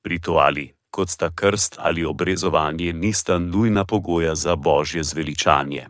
[0.05, 5.89] Rituali, kot sta krst ali obrezovanje, nista nujna pogoja za božje zveličanje.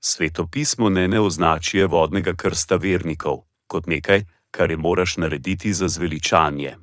[0.00, 6.76] Svetopismo ne ne označuje vodnega krsta vernikov kot nekaj, kar je moraš narediti za zveličanje.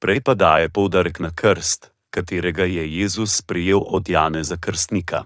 [0.00, 5.24] Prej pa daje poudarek na krst, katerega je Jezus sprejel od Jane za krstnika.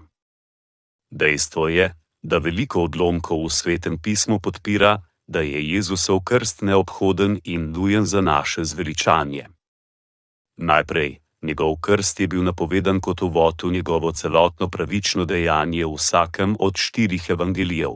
[1.11, 7.71] Dejstvo je, da veliko odlomkov v svetem pismu podpira, da je Jezusov krst neobhoden in
[7.71, 9.47] nujen za naše zveličanje.
[10.57, 16.55] Najprej, njegov krst je bil napovedan kot uvod v njegovo celotno pravično dejanje v vsakem
[16.59, 17.91] od štirih evangelijev.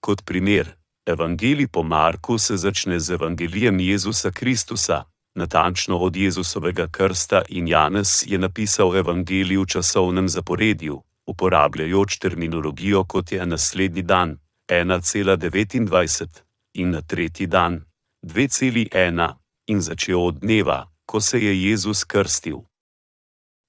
[0.00, 0.76] Kot primer,
[1.06, 8.24] evangelij po Marku se začne z evangelijem Jezusa Kristusa, natančno od Jezusovega krsta, in Janez
[8.26, 14.38] je napisal evangelij v časovnem zaporedju, uporabljajoč terminologijo kot je naslednji dan
[14.68, 16.26] 1,29
[16.74, 17.84] in na tretji dan
[18.22, 19.34] 2,1
[19.66, 22.58] in začel od dneva, ko se je Jezus krstil.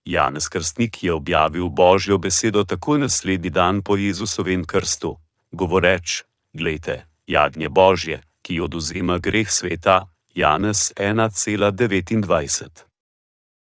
[0.06, 5.18] Janez Krstnik je objavil Božjo besedo takoj naslednji dan po Jezusovem krstu,
[5.52, 6.24] govoreč:
[6.54, 12.84] Glejte, jagnje Božje, ki oduzema greh sveta, Janez 1,29.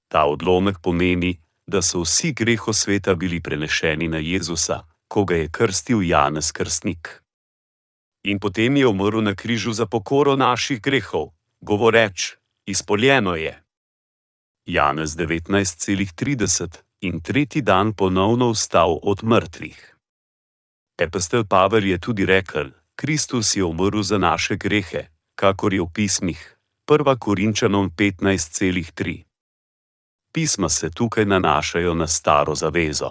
[0.09, 5.49] Ta odlomek pomeni, da so vsi greho sveta bili prenešeni na Jezusa, ko ga je
[5.49, 7.23] krstil Janez Krstnik.
[8.25, 12.38] In potem je umrl na križu za pokoro naših grehov, govoreč:
[12.69, 13.63] Izpoljeno je.
[14.67, 19.97] Janez 19,30 in tretji dan ponovno vstal od mrtvih.
[20.99, 26.59] Epistel Pavel je tudi rekel: Kristus je umrl za naše grehe, kakor je v pismih,
[26.87, 29.29] 1 Korinčanom 15,3
[30.39, 33.11] pisma se tukaj nanašajo na staro zavezo.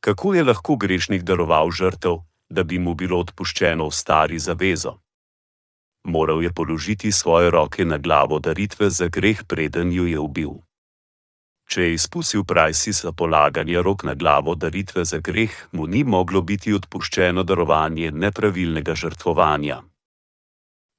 [0.00, 2.16] Kako je lahko grešnik daroval žrtev,
[2.48, 4.98] da bi mu bilo odpuščeno v stari zavezo?
[6.04, 10.50] Moral je položiti svoje roke na glavo daritve za greh, preden jo je ubil.
[11.68, 16.40] Če je izpustil prajsi za polaganje rok na glavo daritve za greh, mu ni moglo
[16.42, 19.82] biti odpuščeno darovanje nepravilnega žrtvovanja.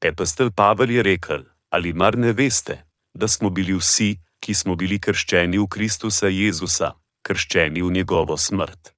[0.01, 4.99] Epistel Pavel je rekel: Ali mar ne veste, da smo bili vsi, ki smo bili
[4.99, 6.93] krščeni v Kristusa Jezusa,
[7.25, 8.93] krščeni v njegovo smrt.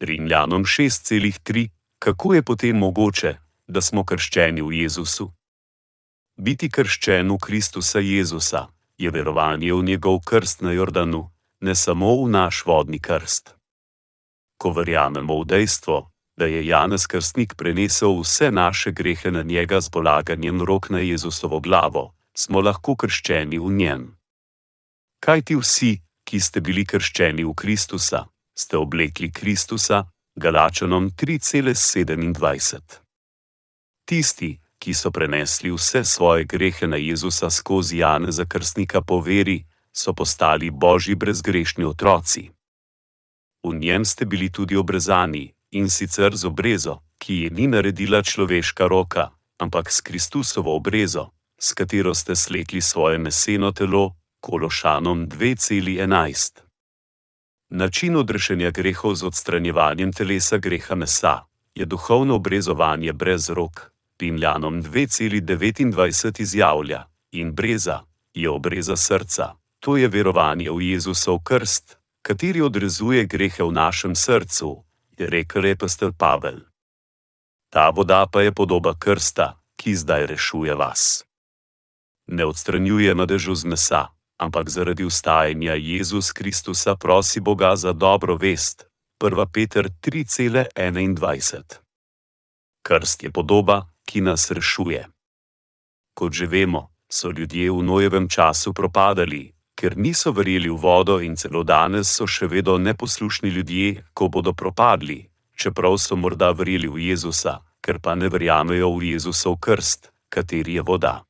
[0.00, 3.36] Rimljanom 6,3: Kako je potem mogoče,
[3.66, 5.30] da smo krščeni v Jezusu?
[6.36, 8.66] Biti krščen v Kristusa Jezusa
[8.98, 13.54] je verovanje v njegov krst na Jordanu, ne samo v naš vodni krst.
[14.58, 19.90] Ko verjamemo v dejstvo, da je Janez Krstnik prenesel vse naše grehe na njega z
[19.90, 24.04] polaganjem rok na Jezusovo glavo, smo lahko krščeni v njem
[25.24, 25.92] kaj ti vsi,
[26.28, 30.04] ki ste bili krščeni v Kristusa, ste oblekli Kristusa,
[30.36, 33.03] Galačanom 3,27.
[34.04, 39.64] Tisti, ki so prenesli vse svoje grehe na Jezusa skozi Jana za krstnika po veri,
[39.92, 42.50] so postali božji brezgrešni otroci.
[43.64, 48.86] V njem ste bili tudi obrezani in sicer z obrezo, ki je ni naredila človeška
[48.86, 56.60] roka, ampak s Kristusovo obrezo, s katero ste slekli svoje meseno telo, Kološanom 2,11.
[57.70, 66.40] Način odrešenja grehov z odstranjevanjem telesa greha mesa je duhovno obrezovanje brez rok, Rimljanom 2,29
[66.40, 68.00] izjavlja, in breza
[68.34, 74.84] je obreza srca, to je verovanje v Jezusov krst, kateri odrezuje grehe v našem srcu,
[75.18, 76.60] je rekel epistel Pavel.
[77.70, 81.24] Ta voda pa je podoba krsta, ki zdaj rešuje vas.
[82.26, 84.08] Ne odstranjuje nadežu z mesa,
[84.38, 88.86] ampak zaradi ustajanja Jezus Kristusa prosi Boga za dobro vest.
[89.20, 89.46] 1.
[89.52, 91.62] Peter 3,21.
[92.82, 95.08] Krst je podoba, ki nas rešuje.
[96.14, 101.36] Kot že vemo, so ljudje v nojevem času propadali, ker niso verjeli v vodo in
[101.36, 107.10] celo danes so še vedno neposlušni ljudje, ko bodo propadli, čeprav so morda verjeli v
[107.10, 111.22] Jezusa, ker pa ne verjamejo v Jezusov krst, kateri je voda.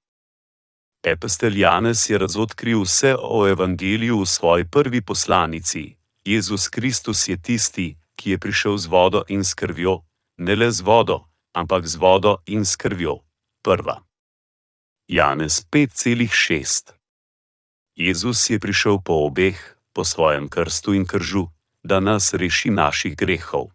[1.05, 5.97] Epistel Janez je razodkril vse o evangeliju v svoji prvi poslanici.
[6.25, 10.01] Jezus Kristus je tisti, ki je prišel z vodo in s krvjo,
[10.41, 13.23] ne le z vodo, ampak z vodo in s krvjo.
[13.63, 14.03] Prva.
[15.09, 16.93] Janez 5,6
[17.97, 19.57] Jezus je prišel po obeh,
[19.93, 21.49] po svojem krstu in kržu,
[21.85, 23.71] da nas reši naših grehov.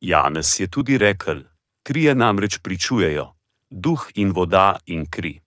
[0.00, 1.42] Janez je tudi rekel:
[1.82, 3.34] Trije namreč pričujejo:
[3.70, 5.44] duh in voda in kri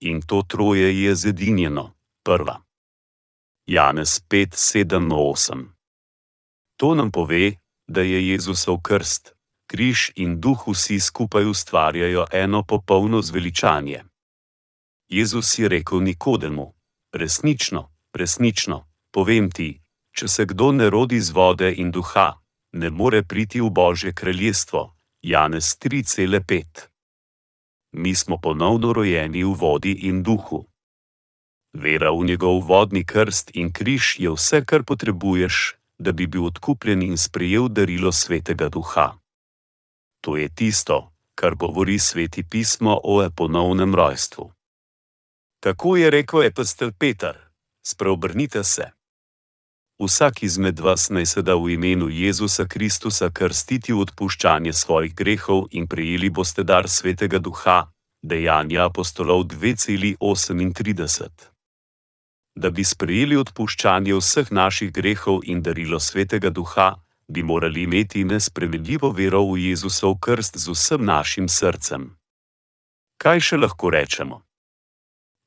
[0.00, 2.62] in to troje je zedinjeno, prva.
[3.66, 5.66] Janez 5:7:8.
[6.76, 7.52] To nam pove,
[7.86, 9.34] da je Jezusov krst,
[9.70, 14.04] križ in duh vsi skupaj ustvarjajo eno popolno zveličanje.
[15.08, 16.74] Jezus je rekel Nikodemu:
[17.12, 19.80] Resnično, resnično, povem ti,
[20.16, 22.40] če se kdo ne rodi z vode in duha,
[22.72, 24.94] ne more priti v Božje kraljestvo.
[25.22, 26.64] Janez 3,5
[27.92, 30.66] Mi smo ponovno rojeni v vodi in duhu.
[31.72, 37.02] Vera v njegov vodni krst in križ je vse, kar potrebuješ, da bi bil odkupljen
[37.02, 39.18] in sprejel darilo svetega duha.
[40.20, 44.52] To je tisto, kar govori sveti pismo o ponovnem rojstvu.
[45.60, 47.38] Tako je rekel epistel Peter:
[47.86, 48.90] Spreobrnite se.
[49.98, 55.66] Vsak izmed vas naj se da v imenu Jezusa Kristusa krstiti v odpuščanje svojih grehov
[55.70, 57.90] in prejeli boste dar svetega duha,
[58.22, 61.28] dejanja apostolov 2,38.
[62.54, 66.94] Da bi sprejeli odpuščanje vseh naših grehov in darilo svetega duha,
[67.28, 72.16] bi morali imeti nespremenljivo vero v Jezusov krst z vsem našim srcem.
[73.20, 74.42] Kaj še lahko rečemo?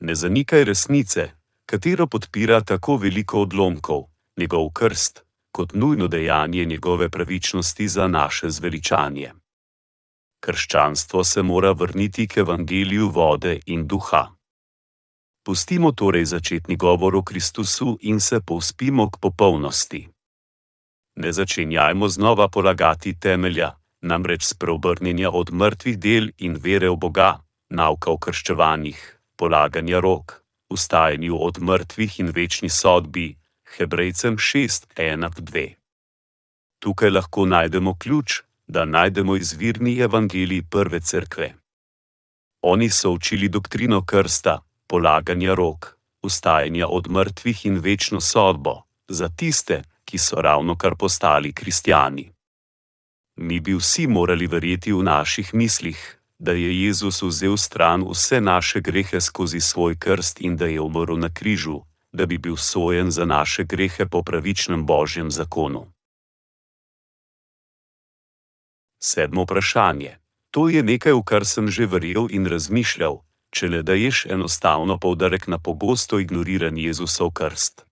[0.02, 1.32] Ne zanikaj resnice,
[1.66, 4.04] katero podpira tako veliko odlomkov,
[4.38, 9.34] njegov krst, kot nujno dejanje njegove pravičnosti za naše zveličanje.
[10.42, 14.28] Krščanstvo se mora vrniti k evangeliju vode in duha.
[15.46, 20.11] Pustimo torej začetni govor o Kristusu in se povspimo k popolnosti
[21.16, 28.12] ne začenjajmo znova polagati temelja, namreč spreobrnjenja od mrtvih del in vere v Boga, nauka
[28.12, 29.00] o krščevanjih,
[29.38, 33.36] polaganja rok, ustajanju od mrtvih in večni sodbi,
[33.78, 35.76] Hebrejcem 6:1-2.
[36.80, 41.54] Tukaj lahko najdemo ključ, da najdemo izvirni evangelij prve cerkve.
[42.62, 49.84] Oni so učili doktrino krsta, polaganja rok, ustajanja od mrtvih in večno sodbo, za tiste,
[50.12, 52.32] ki so ravno kar postali kristijani.
[53.36, 58.82] Mi bi vsi morali verjeti v naših mislih, da je Jezus vzel stran vse naše
[58.82, 61.82] grehe skozi svoj krst in da je umrl na križu,
[62.12, 65.88] da bi bil sojen za naše grehe po pravičnem božjem zakonu.
[69.00, 70.18] Sedmo vprašanje.
[70.52, 73.24] To je nekaj, v kar sem že verjel in razmišljal,
[73.56, 77.91] če le daješ enostavno poudarek na pogosto ignoriran Jezusov krst.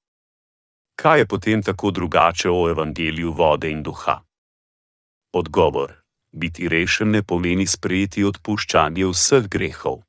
[1.01, 4.19] Kaj je potem tako drugače o evangeliju vode in duha?
[5.33, 5.93] Odgovor:
[6.31, 10.01] Biti rešen ne pomeni sprejeti odpuščanje vseh grehov.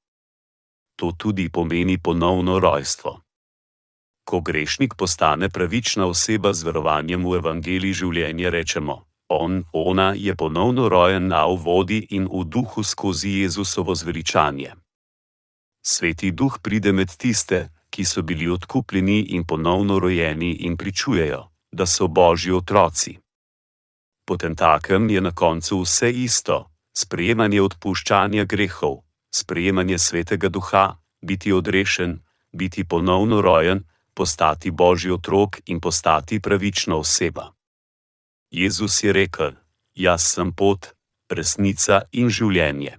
[0.99, 3.21] To tudi pomeni ponovno rojstvo.
[4.25, 10.89] Ko grešnik postane pravična oseba z verovanjem v evangelij življenja, rečemo: On, ona je ponovno
[10.89, 14.75] rojen na vodi in v duhu skozi Jezusovo zveličanje.
[15.87, 21.87] Sveti duh pride med tiste, ki so bili odkupljeni in ponovno rojeni in pričujejo, da
[21.87, 23.19] so božji otroci.
[24.25, 29.03] Potem takem je na koncu vse isto: sprejemanje odpuščanja grehov,
[29.35, 32.19] sprejemanje svetega duha, biti odrešen,
[32.53, 33.85] biti ponovno rojen,
[34.15, 37.53] postati božji otrok in postati pravična oseba.
[38.51, 39.53] Jezus je rekel:
[39.95, 40.87] Jaz sem pot,
[41.31, 42.99] resnica in življenje.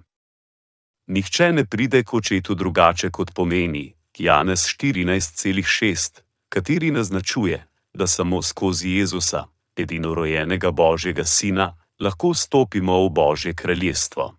[1.07, 8.89] Nihče ne pride k očetu drugače kot pomeni, Janez 14,6, kateri naznačuje, da samo skozi
[8.89, 14.37] Jezusa, edinorojenega Božjega Sina, lahko stopimo v Božje kraljestvo.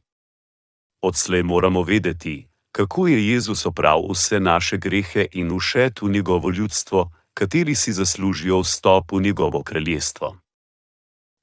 [1.02, 7.10] Odslej moramo vedeti, kako je Jezus opravil vse naše grehe in ušet v njegovo ljudstvo,
[7.34, 10.36] kateri si zaslužijo vstop v njegovo kraljestvo.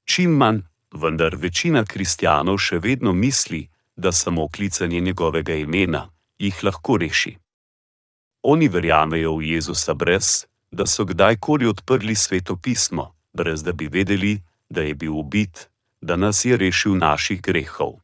[0.04, 0.60] Čim manj,
[0.94, 7.39] vendar večina kristjanov še vedno misli, da samo klicanje njegovega imena jih lahko reši.
[8.42, 14.40] Oni verjamejo v Jezusa brez, da so kdajkoli odprli sveto pismo, brez da bi vedeli,
[14.70, 15.68] da je bil ubit,
[16.00, 18.00] da nas je rešil naših grehov.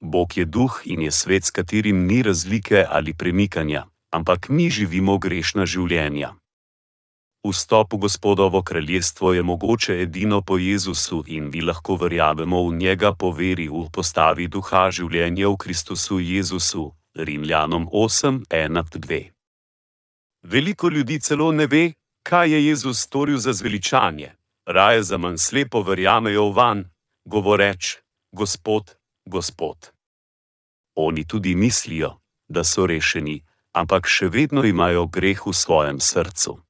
[0.00, 5.18] Bog je duh in je svet, s katerim ni razlike ali premikanja, ampak mi živimo
[5.18, 6.34] grešna življenja.
[7.46, 13.12] Vstop v Gospodovo kraljestvo je mogoče edino po Jezusu in vi lahko verjamemo v njega
[13.12, 19.30] po veri v postavi duha življenja v Kristusu Jezusu, Rimljanom 8:1-2.
[20.42, 21.92] Veliko ljudi celo ne ve,
[22.22, 24.32] kaj je Jezus storil za zveličanje,
[24.66, 26.90] raje za manj slepo verjamejo v van,
[27.24, 27.96] govoreč:
[28.32, 29.92] Gospod, Gospod.
[30.94, 36.60] Oni tudi mislijo, da so rešeni, ampak še vedno imajo greh v svojem srcu.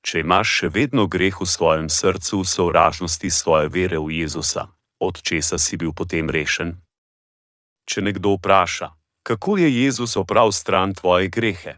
[0.00, 4.66] Če imaš še vedno greh v svojem srcu v sovražnosti svoje vere v Jezusa,
[5.00, 6.80] od česa si bil potem rešen?
[7.84, 11.74] Če nekdo vpraša, kako je Jezus opravil stran tvoje grehe?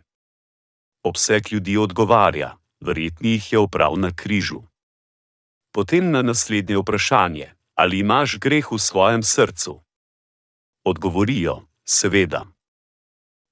[1.04, 4.62] Obseg ljudi odgovarja: verjetno jih je opravil na križu.
[5.72, 9.80] Potem na naslednje vprašanje: ali imaš greh v svojem srcu?
[10.84, 12.46] Odgovorijo: Seveda.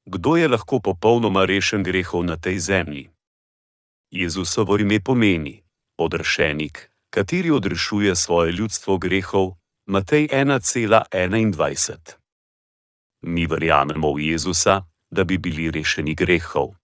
[0.07, 3.11] Kdo je lahko popolnoma rešen grehov na tej zemlji?
[4.11, 5.62] Jezusovo ime pomeni:
[5.99, 9.55] odrešenik, kateri odrešuje svoje ljudstvo grehov.
[9.86, 12.22] Matej 1,21.
[13.23, 16.75] Mi verjamemo v Jezusa, da bi bili rešeni grehov.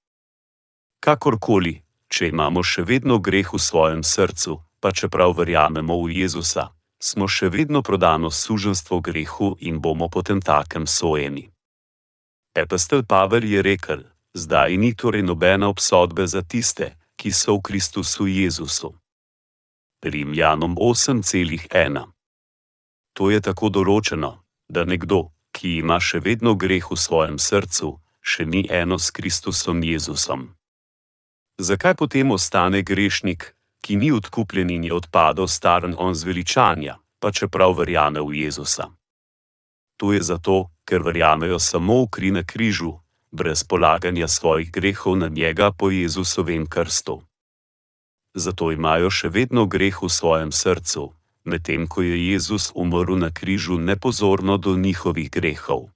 [1.00, 6.68] Kakorkoli, če imamo še vedno greh v svojem srcu, pa čeprav verjamemo v Jezusa,
[6.98, 11.48] smo še vedno prodano suženstvo grehu in bomo potem takem sojeni.
[12.54, 18.26] Epistel Pavel je rekel: Zdaj ni torej nobene obsodbe za tiste, ki so v Kristusu
[18.26, 18.94] Jezusu.
[20.02, 22.06] Rimljanom 8,1.
[23.14, 24.30] To je tako določeno,
[24.70, 29.82] da nekdo, ki ima še vedno greh v svojem srcu, še ni eno s Kristusom
[29.82, 30.54] Jezusom.
[31.58, 37.74] Zakaj potem ostane grešnik, ki ni odkupljen in je odpadel staren on zveličanja, pa čeprav
[37.74, 38.92] verjame v Jezusa?
[39.98, 45.28] To je zato, ker verjamejo samo v kri na križu, brez polaganja svojih grehov na
[45.28, 47.22] njega po Jezusovem krstu.
[48.34, 51.17] Zato imajo še vedno greh v svojem srcu,
[51.48, 55.88] medtem ko je Jezus umrl na križu nepozorno do njihovih grehov.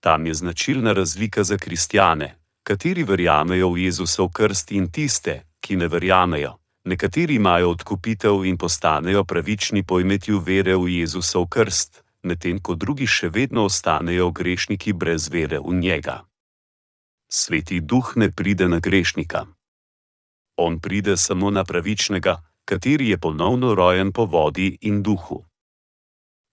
[0.00, 5.88] Tam je značilna razlika za kristjane, kateri verjamejo v Jezusov krst in tiste, ki ne
[5.88, 6.56] verjamejo.
[6.84, 13.06] Nekateri imajo odkupitev in postanejo pravični po imetju vere v Jezusov krst, medtem ko drugi
[13.06, 16.22] še vedno ostanejo grešniki brez vere v njega.
[17.28, 19.46] Sveti duh ne pride na grešnika.
[20.56, 25.44] On pride samo na pravičnega, kateri je ponovno rojen po vodi in duhu.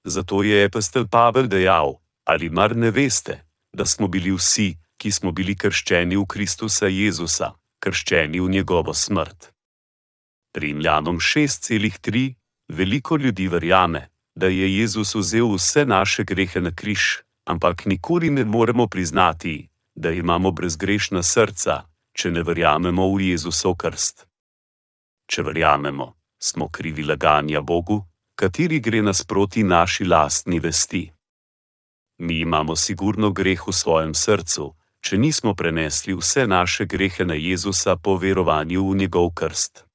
[0.05, 1.95] Zato je epistel Pavel dejal:
[2.26, 7.53] Ali mar ne veste, da smo bili vsi, ki smo bili krščeni v Kristusa Jezusa,
[7.80, 9.51] krščeni v njegovo smrt?
[10.55, 12.34] Rimljanom 6,3
[12.68, 18.45] veliko ljudi verjame, da je Jezus vzel vse naše grehe na križ, ampak nikoli ne
[18.45, 21.82] moremo priznati, da imamo brezgrešna srca,
[22.14, 24.28] če ne verjamemo v Jezusov krst.
[25.26, 28.03] Če verjamemo, smo krivi laganja Bogu,
[28.36, 31.03] kateri gre nasproti naši lastni vesti.
[32.17, 37.95] Mi imamo sigurno greh v svojem srcu, če nismo prenesli vse naše grehe na Jezusa
[37.95, 39.86] po verovanju v njegov krst.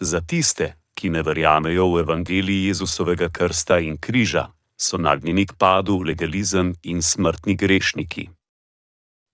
[0.00, 4.50] Za tiste, ki ne verjamejo v evangeliji Jezusovega krsta in križa,
[4.80, 8.28] so nagnjeni k padu v legalizem in smrtni grešniki.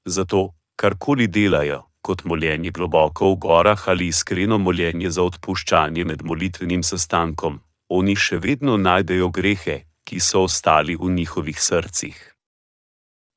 [0.05, 6.83] Zato, karkoli delajo, kot moljenje globoko v gorah ali iskreno moljenje za odpuščanje med molitvenim
[6.87, 7.59] sestankom,
[7.99, 9.77] oni še vedno najdejo grehe,
[10.07, 12.17] ki so ostali v njihovih srcih.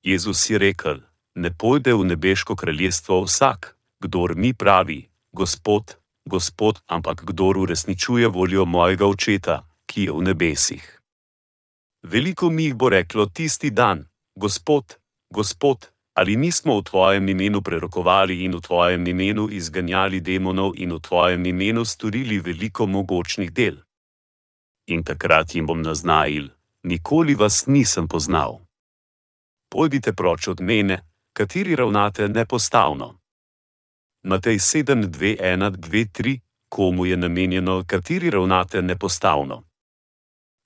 [0.05, 1.01] Jezus je rekel:
[1.36, 8.65] Ne pojde v nebeško kraljestvo vsak, kdor mi pravi: Gospod, Gospod, ampak kdor uresničuje voljo
[8.65, 10.86] mojega očeta, ki je v nebesih.
[12.03, 14.05] Veliko mi jih bo reklo tisti dan:
[14.36, 14.97] Gospod,
[15.34, 15.89] Gospod,
[16.20, 21.45] ali nismo v tvojem imenu prerokovali in v tvojem imenu izganjali demonov in v tvojem
[21.45, 23.80] imenu storili veliko mogočnih del?
[24.91, 26.51] In takrat jim bom naznajil:
[26.84, 28.59] Nikoli vas nisem poznal.
[29.72, 30.99] Pojdite proč od mene,
[31.34, 33.20] kateri ravnate nepostavno.
[34.24, 36.39] Matej 7, 2, 1, 2, 3,
[36.70, 39.63] komu je namenjeno, kateri ravnate nepostavno.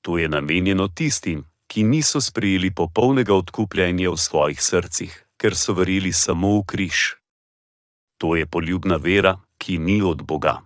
[0.01, 6.13] To je namenjeno tistim, ki niso sprejeli popolnega odkupljenja v svojih srcih, ker so verjeli
[6.15, 7.19] samo v križ.
[8.17, 10.63] To je poljubna vera, ki ni od Boga.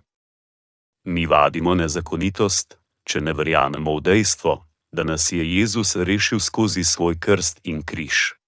[1.10, 4.52] Mi vadimo nezakonitost, če ne verjamemo v dejstvo,
[4.94, 8.38] da nas je Jezus rešil skozi svoj krst in križ.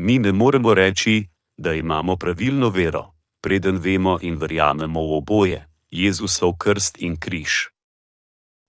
[0.00, 1.28] Mi ne moremo reči,
[1.60, 3.12] da imamo pravilno vero
[3.46, 5.60] preden vemo in verjamemo v oboje,
[5.90, 7.70] Jezusov krst in križ.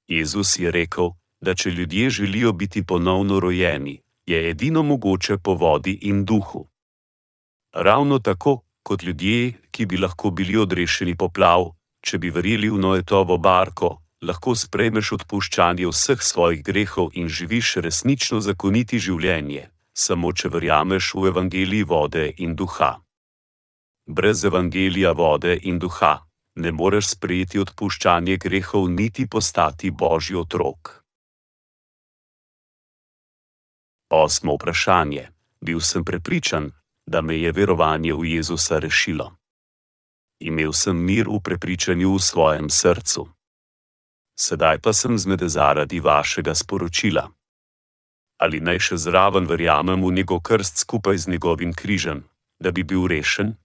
[0.08, 5.94] Jezus je rekel, da če ljudje želijo biti ponovno rojeni, je edino mogoče po vodi
[6.02, 6.68] in duhu.
[7.74, 11.72] Ravno tako, kot ljudje, ki bi lahko bili odrešeni poplav,
[12.02, 18.40] če bi verjeli v Noetovo barko, lahko sprejmeš odpuščanje vseh svojih grehov in živiš resnično
[18.40, 22.98] zakoniti življenje, samo če verjameš v evangeliji vode in duha
[24.08, 26.14] brez evangelija vode in duha,
[26.56, 31.04] ne moreš sprejeti odpuščanje grehov, niti postati božji otrok.
[34.10, 35.30] Osmo vprašanje:
[35.62, 36.72] Bil sem prepričan,
[37.06, 39.36] da me je verovanje v Jezusa rešilo.
[40.40, 43.28] Imel sem mir v prepričanju v svojem srcu.
[44.40, 47.30] Sedaj pa sem zmede zaradi vašega sporočila.
[48.38, 52.24] Ali naj še zraven verjamem v njegov krst skupaj z njegovim križem,
[52.62, 53.58] da bi bil rešen?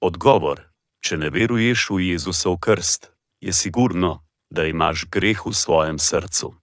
[0.00, 0.64] Odgovor:
[1.04, 6.54] Če ne veruješ v Jezusov krst, je sigurno, da imaš greh v svojem srcu.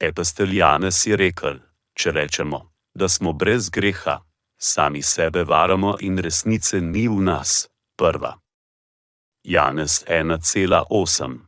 [0.00, 1.65] Epistel Janez je rekel:
[1.96, 2.58] Če rečemo,
[2.94, 4.20] da smo brez greha,
[4.58, 7.68] sami sebe varamo in resnice ni v nas.
[7.96, 8.34] Prva.
[9.44, 11.38] Janez 1,8.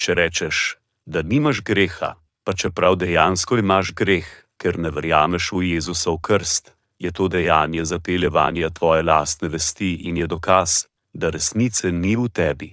[0.00, 2.14] Če rečeš, da nimaš greha,
[2.44, 4.24] pa čeprav dejansko imaš greh,
[4.56, 10.26] ker ne verjameš v Jezusov krst, je to dejanje zapeljevanja tvoje lastne vesti in je
[10.26, 12.70] dokaz, da resnice ni v tebi.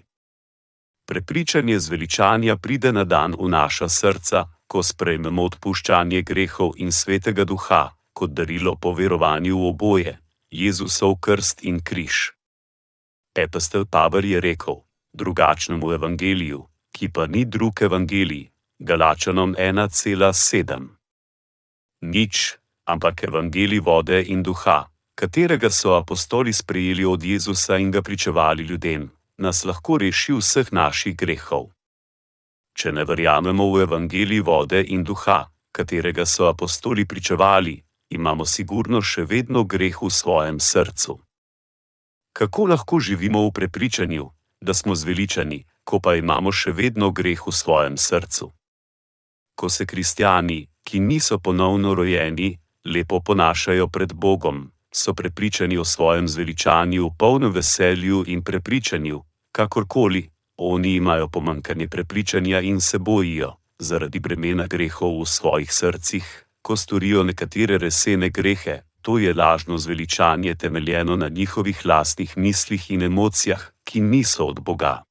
[1.06, 7.84] Prepričanje zveličanja pride na dan v naša srca, ko sprejmemo odpuščanje grehov in svetega duha,
[8.16, 10.14] kot darilo po verovanju v oboje,
[10.52, 12.32] Jezusov krst in križ.
[13.36, 14.80] Epistel Pavel je rekel:
[15.14, 16.62] drugačnemu evangeliju,
[16.96, 18.48] ki pa ni drug evangelij,
[18.80, 20.88] Galačanom 1,7.
[22.02, 22.36] Nič,
[22.88, 24.88] ampak evangelij vode in duha,
[25.20, 31.16] katerega so apostoli sprejeli od Jezusa in ga pričevali ljudem, nas lahko reši vseh naših
[31.16, 31.70] grehov.
[32.74, 37.76] Če ne verjamemo v evangelij vode in duha, katerega so apostoli pričevali,
[38.10, 41.20] imamo sigurno še vedno greh v svojem srcu.
[42.34, 44.30] Kako lahko živimo v prepričanju,
[44.62, 48.52] da smo zveličani, ko pa imamo še vedno greh v svojem srcu?
[49.56, 56.28] Ko se kristijani, ki niso ponovno rojeni, lepo ponašajo pred Bogom, so prepričani o svojem
[56.28, 60.30] zveličanju, polnem veselju in prepričanju, kakorkoli,
[60.64, 67.24] oni imajo pomankanje prepričanja in se bojijo zaradi bremena grehov v svojih srcih, ko storijo
[67.24, 74.02] nekatere resene grehe, to je lažno zveličanje temeljeno na njihovih lastnih mislih in emocijah, ki
[74.02, 75.04] niso od Boga.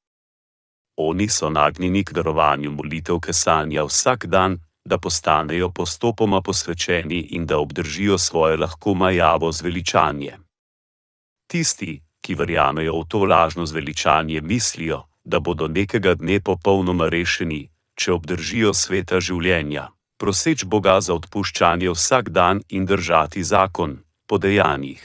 [0.97, 7.57] Oni so nagnjeni k darovanju molitev kesanja vsak dan, da postanejo postopoma posvečeni in da
[7.57, 10.37] obdržijo svoje lahko majavo zveličanje.
[11.47, 18.13] Tisti, ki verjamejo v to lažno zveličanje, mislijo, da bodo nekega dne popolnoma rešeni, če
[18.13, 19.89] obdržijo sveta življenja
[20.21, 23.97] proseč Boga za odpuščanje vsak dan in držati zakon
[24.29, 25.01] po dejanjih.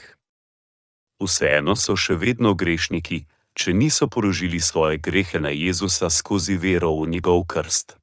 [1.17, 3.23] Vseeno so še vedno grešniki,
[3.57, 7.97] če niso porožili svoje grehe na Jezusa skozi vero v njegov krst.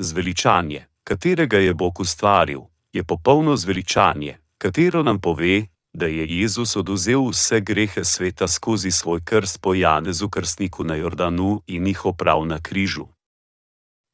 [0.00, 7.28] Zveličanje, katerega je Bog ustvaril, je popolno zveličanje, katero nam pove, da je Jezus oduzel
[7.30, 12.58] vse grehe sveta skozi svoj krst po Janezu krstniku na Jordanu in jih oprav na
[12.62, 13.06] križu.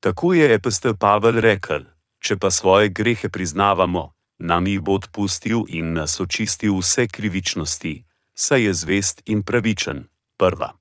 [0.00, 1.84] Tako je epistel Pavel rekel:
[2.18, 8.04] Če pa svoje grehe priznavamo, nam jih bo odpustil in nas očistil vse krivičnosti,
[8.34, 10.04] saj je zvest in pravičen.
[10.36, 10.72] Prva.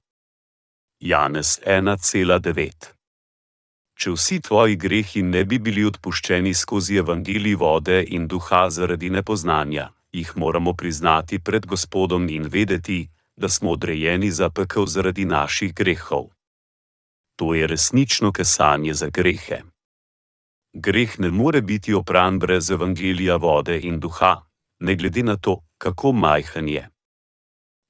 [1.00, 2.94] Janez 1,9.
[3.94, 9.92] Če vsi tvoji grehi ne bi bili odpuščeni skozi evangelij vode in duha zaradi nepoznanja,
[10.14, 16.30] jih moramo priznati pred Gospodom in vedeti, da smo odrejeni za pekel zaradi naših grehov
[17.36, 19.62] to je resnično kesanje za grehe.
[20.74, 24.42] Greh ne more biti opran brez evangelija vode in duha,
[24.80, 26.90] ne glede na to, kako majhen je.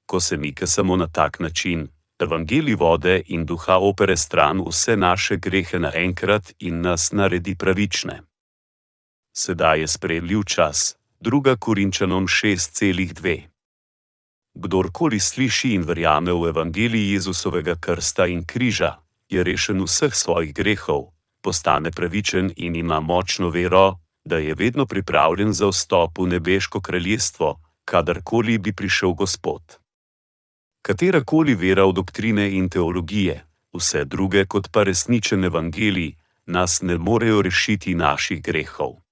[0.06, 5.36] Ko se mi kesamo na tak način, evangelij vode in duha opere stran vse naše
[5.36, 8.22] grehe naenkrat in nas naredi pravične.
[9.36, 13.42] Sedaj je sprejemljiv čas, druga Korinčanom 6,2.
[14.54, 18.90] Kdorkoli sliši in verjame v evangelij Jezusovega krsta in križa,
[19.32, 25.52] je rešen vseh svojih grehov, postane pravičen in ima močno vero, da je vedno pripravljen
[25.52, 29.62] za vstop v nebeško kraljestvo, kadarkoli bi prišel Gospod.
[30.82, 36.12] Katerakoli vera v doktrine in teologije, vse druge kot pa resničen evangelij,
[36.46, 39.03] nas ne morejo rešiti naših grehov.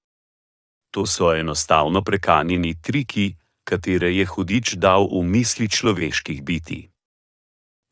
[0.93, 3.33] To so enostavno prekanjeni triki,
[3.65, 6.93] katere je hudič dal v misli človeških biti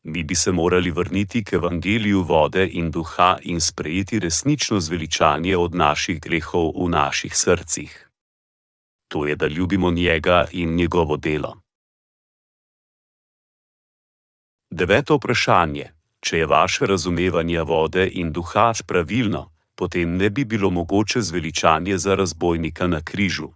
[0.04, 5.74] mi bi se morali vrniti k evangeliju vode in duha in sprejeti resnično zveličanje od
[5.74, 8.08] naših grehov v naših srcih.
[9.08, 11.56] To je, da ljubimo njega in njegovo delo.
[14.70, 21.20] Deveto vprašanje: Če je vaše razumevanje vode in duha pravilno, potem ne bi bilo mogoče
[21.20, 23.48] zveličanje za razbojnika na križu.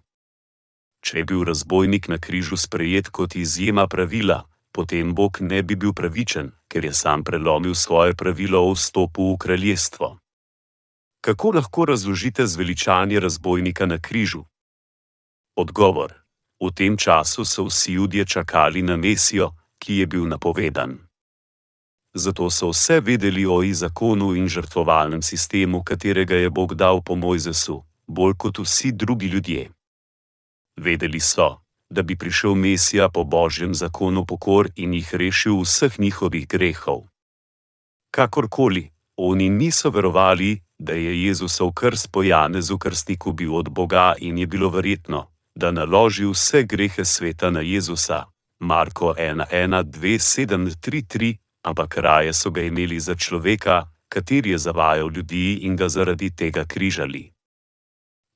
[1.01, 5.93] Če je bil razbojnik na križu sprejet kot izjema pravila, potem Bog ne bi bil
[5.93, 10.19] pravičen, ker je sam prelomil svoje pravilo o vstopu v kraljestvo.
[11.21, 14.45] Kako lahko razložite zveličanje razbojnika na križu?
[15.57, 16.14] Odgovor:
[16.61, 21.05] V tem času so vsi ljudje čakali na Mesijo, ki je bil napovedan.
[22.19, 27.85] Zato so vse vedeli o zakonu in žrtvovalnem sistemu, katerega je Bog dal po Mojzesu,
[28.07, 29.71] bolj kot vsi drugi ljudje.
[30.77, 31.57] Vedeli so,
[31.91, 37.03] da bi prišel Mesija po božjem zakonu pokor in jih rešil vseh njihovih grehov.
[38.11, 44.39] Kakorkoli, oni niso verovali, da je Jezusov krst po Janezu krstniku bil od Boga in
[44.39, 48.25] je bilo verjetno, da naloži vse grehe sveta na Jezusa.
[48.59, 51.37] Marko 1:1:2:7:3:3,
[51.67, 56.64] ampak raje so ga imeli za človeka, kateri je zavajal ljudi in ga zaradi tega
[56.64, 57.33] križali.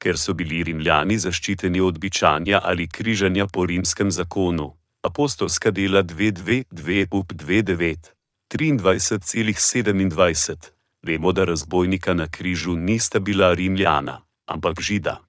[0.03, 7.07] Ker so bili rimljani zaščiteni od bičanja ali križanja po rimskem zakonu, apostolska dela 2:2:2
[7.13, 7.97] up 2:9,
[8.51, 10.71] 23,27,
[11.03, 15.21] vemo, da razbojnika na križu nista bila rimljana, ampak žida.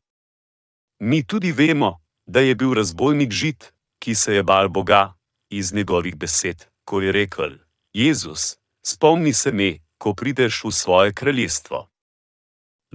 [0.99, 3.65] Mi tudi vemo, da je bil razbojnik žid,
[3.99, 5.13] ki se je bal Boga,
[5.49, 7.51] iz njegovih besed, ko je rekel:
[7.93, 11.87] Jezus, spomni se me, ko prideš v svoje kraljestvo.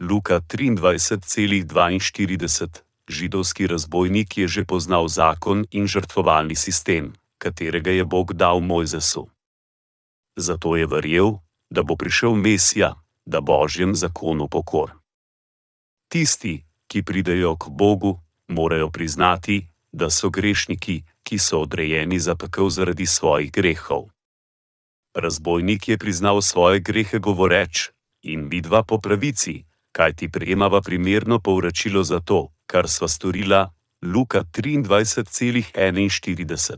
[0.01, 8.61] Luka 23,42 Židovski razbojnik je že poznal zakon in žrtvovalni sistem, katerega je Bog dal
[8.61, 9.29] Mojzesu.
[10.37, 11.33] Zato je verjel,
[11.71, 12.95] da bo prišel Mesija,
[13.27, 14.91] da božjem zakonu pokor.
[16.09, 22.71] Tisti, ki pridejo k Bogu, morajo priznati, da so grešniki, ki so odrejeni za pekel
[22.71, 24.16] zaradi svojih grehov.
[25.17, 27.91] Razbojnik je priznal svoje grehe govoreč,
[28.23, 34.45] in vidva po pravici, kaj ti prejemava primerno povračilo za to, kar sva storila, Luka
[34.45, 36.77] 23,41.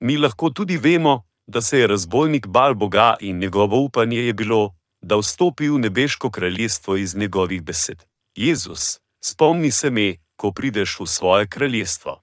[0.00, 4.74] Mi lahko tudi vemo, da se je razbojnik bal Boga in njegovo upanje je bilo,
[5.02, 8.04] da vstopi v nebeško kraljestvo iz njegovih besed.
[8.36, 12.20] Jezus, spomni se me, ko prideš v svoje kraljestvo.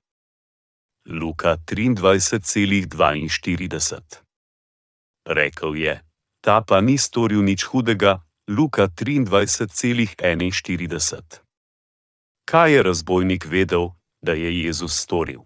[1.09, 4.30] Luka 23,42
[5.31, 6.03] Rekl je:
[6.43, 8.19] Ta pa ni storil nič hudega,
[8.51, 11.39] Luka 23,41
[12.45, 13.89] Kaj je razbojnik vedel,
[14.21, 15.41] da je Jezus storil?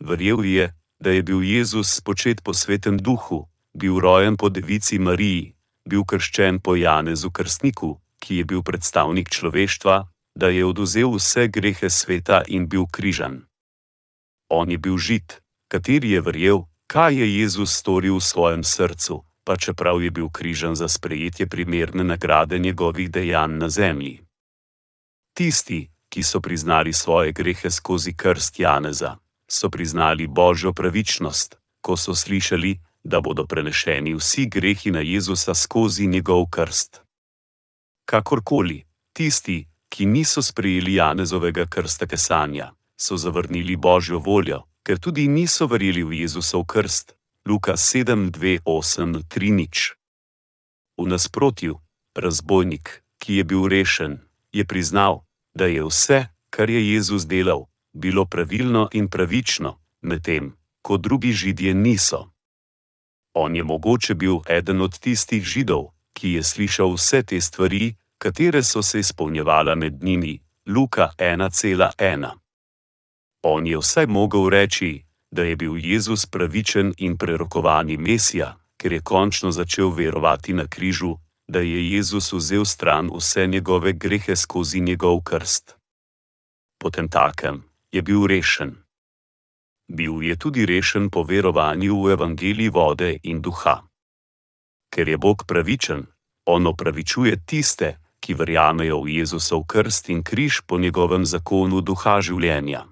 [0.00, 5.54] Verjel je, da je bil Jezus spočet po svetem duhu, bil rojen po devici Mariji,
[5.84, 10.08] bil krščen po Janezu Krstniku, ki je bil predstavnik človeštva,
[10.40, 13.44] da je oduzel vse grehe sveta in bil križan.
[14.48, 19.54] On je bil žid, kateri je verjel, kaj je Jezus storil v svojem srcu, pa
[19.56, 24.26] čeprav je bil križan za sprejetje primerne nagrade njegovih dejanj na zemlji.
[25.34, 29.16] Tisti, ki so priznali svoje grehe skozi krst Janeza,
[29.46, 36.06] so priznali božjo pravičnost, ko so slišali, da bodo prenešeni vsi grehi na Jezusa skozi
[36.06, 37.00] njegov krst.
[38.04, 45.70] Kakorkoli, tisti, ki niso sprejeli Janezovega krsta kesanja, so zavrnili božjo voljo, ker tudi niso
[45.70, 47.14] verjeli v Jezusov krst.
[47.46, 49.94] Luka 7:2:8:3
[50.98, 51.78] V nasprotju,
[52.18, 54.18] razbojnik, ki je bil rešen,
[54.50, 55.22] je priznal,
[55.54, 61.74] da je vse, kar je Jezus delal, bilo pravilno in pravično, medtem ko drugi židje
[61.74, 62.30] niso.
[63.34, 65.84] On je mogoče bil eden od tistih židov,
[66.18, 72.39] ki je slišal vse te stvari, katere so se izpolnjevala med njimi, Luka 1,1.
[73.42, 79.00] On je vsaj mogel reči, da je bil Jezus pravičen in prerokovani Mesija, ker je
[79.00, 81.16] končno začel verovati na križu,
[81.48, 85.76] da je Jezus vzel stran vse njegove grehe skozi njegov krst.
[86.78, 88.76] Potem takem je bil rešen.
[89.88, 93.82] Bil je tudi rešen po verovanju v evangeliji vode in duha.
[94.94, 96.06] Ker je Bog pravičen,
[96.46, 102.86] on opravičuje tiste, ki verjamejo v Jezusov krst in križ po njegovem zakonu duha življenja.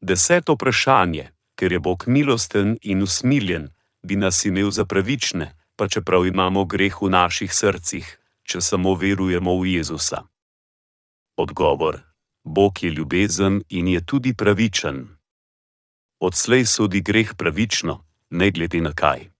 [0.00, 3.68] Deseto vprašanje: Ker je Bog milosten in usmiljen,
[4.02, 8.06] bi nas imel za pravične, pa čeprav imamo greh v naših srcih,
[8.42, 10.22] če samo verujemo v Jezusa.
[11.36, 12.00] Odgovor:
[12.44, 15.18] Bog je ljubezen in je tudi pravičen.
[16.20, 19.30] Odslej sodi greh pravično, ne glede na kaj.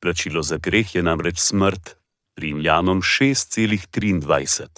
[0.00, 1.96] Plačilo za greh je namreč smrt,
[2.36, 4.68] Rimljanom 6,23.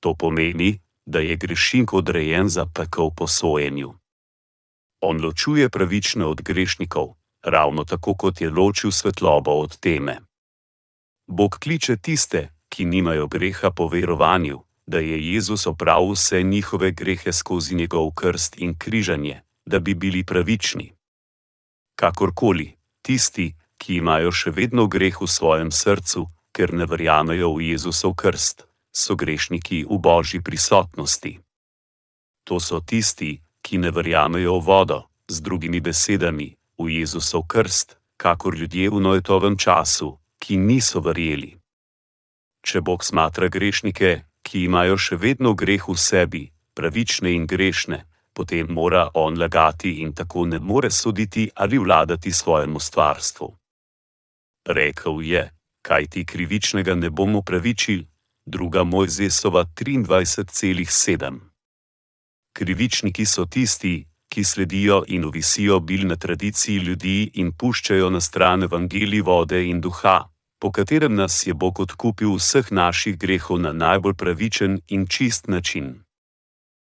[0.00, 3.94] To pomeni, da je grešnik odrejen za pekel po sojenju.
[5.00, 10.20] On ločuje pravične od grešnikov, ravno tako kot je ločil svetlobo od teme.
[11.26, 17.32] Bog kliče tiste, ki nimajo greha po verovanju, da je Jezus opravil vse njihove grehe
[17.32, 20.92] skozi njegov krst in križanje, da bi bili pravični.
[21.96, 28.14] Kakorkoli, tisti, ki imajo še vedno greh v svojem srcu, ker ne verjamejo v Jezusov
[28.14, 28.65] krst,
[28.96, 31.36] so grešniki v božji prisotnosti.
[32.48, 38.56] To so tisti, ki ne verjamejo v vodo, z drugimi besedami, v Jezusov krst, kakor
[38.56, 41.52] ljudje v nojetovem času, ki niso verjeli.
[42.64, 48.70] Če Bog smatra grešnike, ki imajo še vedno greh v sebi, pravične in grešne, potem
[48.72, 53.48] mora on lagati in tako ne more soditi ali vladati svojemu stvarstvu.
[54.66, 55.42] Rekel je:
[55.82, 58.15] Kaj ti krivičnega ne bomo pravičili?
[58.48, 61.38] Druga Mojzesova 23,7.
[62.52, 68.62] Krivičniki so tisti, ki sledijo in uvisijo bil na tradiciji ljudi in puščajo na stran
[68.62, 70.30] evangelij vode in duha,
[70.60, 76.04] po katerem nas je Bog odkupil vseh naših grehov na najbolj pravičen in čist način.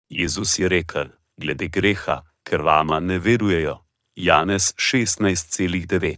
[0.10, 3.78] Jezus je rekel: Glede greha, ker vama ne verujejo.
[4.16, 6.18] Janez 16,9.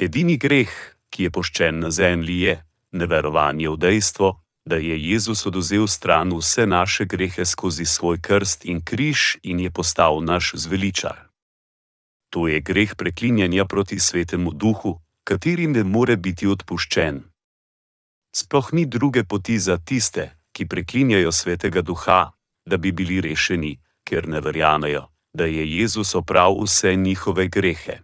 [0.00, 0.72] Edini greh,
[1.10, 6.66] ki je poščen na zemlji, je neverovanje v dejstvo, da je Jezus oduzel stran vse
[6.66, 11.28] naše grehe skozi svoj krst in križ in je postal naš zveličar.
[12.30, 17.22] To je greh preklinjanja proti svetemu duhu, kateri ne more biti odpuščen.
[18.36, 22.32] Sploh ni druge poti za tiste, ki preklinjajo svetega duha,
[22.66, 28.00] da bi bili rešeni, ker ne verjamejo, da je Jezus opravil vse njihove grehe.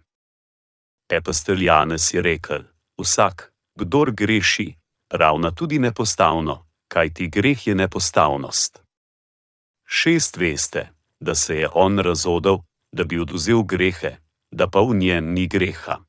[1.09, 2.63] Epastel Janez je rekel:
[2.97, 4.75] Vsak, kdor greši,
[5.09, 8.81] ravna tudi nepostavno, kaj ti greh je nepostavnost.
[9.85, 12.57] Šest veste, da se je on razodel,
[12.91, 14.17] da bi oduzel grehe,
[14.51, 15.99] da pa v njem ni greha.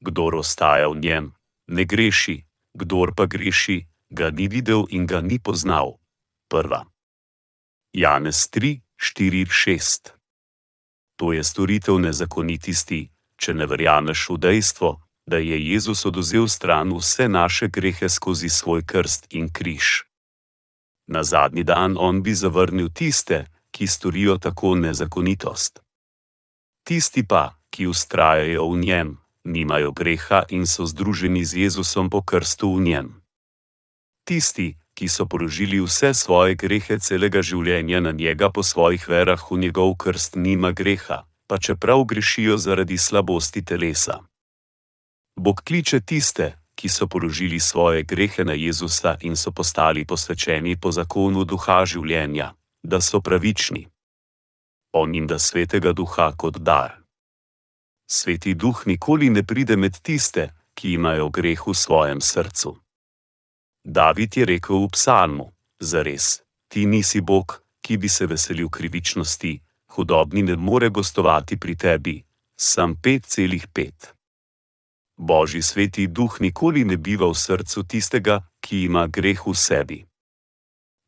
[0.00, 1.32] Kdor ostaja v njem,
[1.66, 2.44] ne greši,
[2.74, 5.98] kdor pa greši, ga ni videl in ga ni poznal.
[6.48, 6.84] Prva.
[7.92, 10.12] Janez 3, 4, 6.
[11.16, 17.28] To je storitev nezakonitosti, če ne verjameš v dejstvo, da je Jezus oduzel stran vse
[17.28, 20.08] naše grehe skozi svoj krst in križ.
[21.06, 25.80] Na zadnji dan on bi zavrnil tiste, ki storijo tako nezakonitost.
[26.84, 32.76] Tisti pa, ki ustrajajo v njem, nimajo greha in so združeni z Jezusom po krstu
[32.76, 33.08] v njem.
[34.24, 39.58] Tisti, ki so porožili vse svoje grehe celega življenja na njega po svojih verah v
[39.58, 44.27] njegov krst, nima greha, pa čeprav grešijo zaradi slabosti telesa.
[45.38, 50.90] Bog kliče tiste, ki so položili svoje grehe na Jezusa in so postali posvečeni po
[50.92, 53.86] zakonu duha življenja, da so pravični.
[54.92, 56.98] On jim da svetega duha kot dar.
[58.10, 62.74] Sveti duh nikoli ne pride med tiste, ki imajo greh v svojem srcu.
[63.84, 69.54] David je rekel v psalmu: Zares, ti nisi Bog, ki bi se veselil krivičnosti,
[69.94, 72.16] hudobni ne more gostovati pri tebi.
[72.56, 74.17] Sam 5,5.
[75.18, 80.06] Božji sveti duh nikoli ne biva v srcu tistega, ki ima greh v sebi.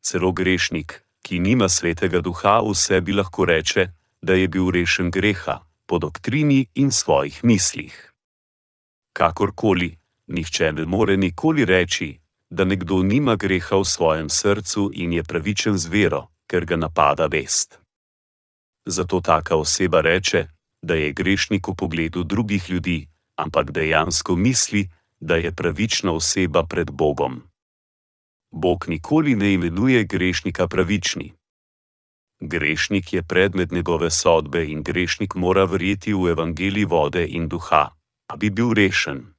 [0.03, 3.87] Celo grešnik, ki nima svetega duha v sebi, lahko reče,
[4.21, 7.95] da je bil rešen greha po doktrini in svojih mislih.
[9.13, 9.95] Kakorkoli,
[10.27, 15.77] nihče ne more nikoli reči, da nekdo nima greha v svojem srcu in je pravičen
[15.77, 17.79] z vero, ker ga napada vest.
[18.85, 20.47] Zato taka oseba reče,
[20.81, 23.07] da je grešnik v pogledu drugih ljudi,
[23.43, 24.89] ampak dejansko misli,
[25.19, 27.41] da je pravična oseba pred Bogom.
[28.51, 31.33] Bog nikoli ne imenuje grešnika pravični.
[32.39, 37.89] Grešnik je predmet njegove sodbe in grešnik mora verjeti v evangelij vode in duha,
[38.29, 39.33] da bi bil rešen.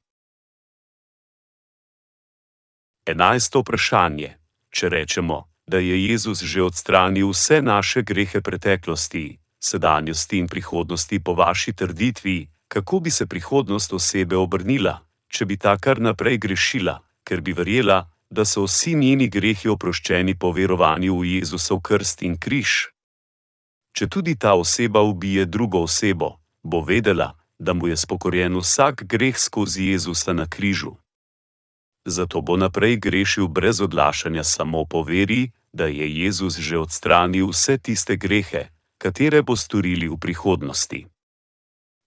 [3.05, 4.37] Enajsto vprašanje:
[4.69, 11.35] Če rečemo, da je Jezus že odstranil vse naše grehe preteklosti, sedanjosti in prihodnosti po
[11.35, 14.99] vaši trditvi, kako bi se prihodnost osebe obrnila,
[15.29, 20.33] če bi ta kar naprej grešila, ker bi verjela, da so vsi njeni grehi oproščeni
[20.41, 22.89] po verovanju v Jezusov krst in križ.
[23.93, 26.31] Če tudi ta oseba ubije drugo osebo,
[26.63, 30.97] bo vedela, da mu je spokorjen vsak greh skozi Jezusa na križu.
[32.09, 37.77] Zato bo naprej grešil brez odlašanja samo po veri, da je Jezus že odstranil vse
[37.77, 41.12] tiste grehe, katere bo storili v prihodnosti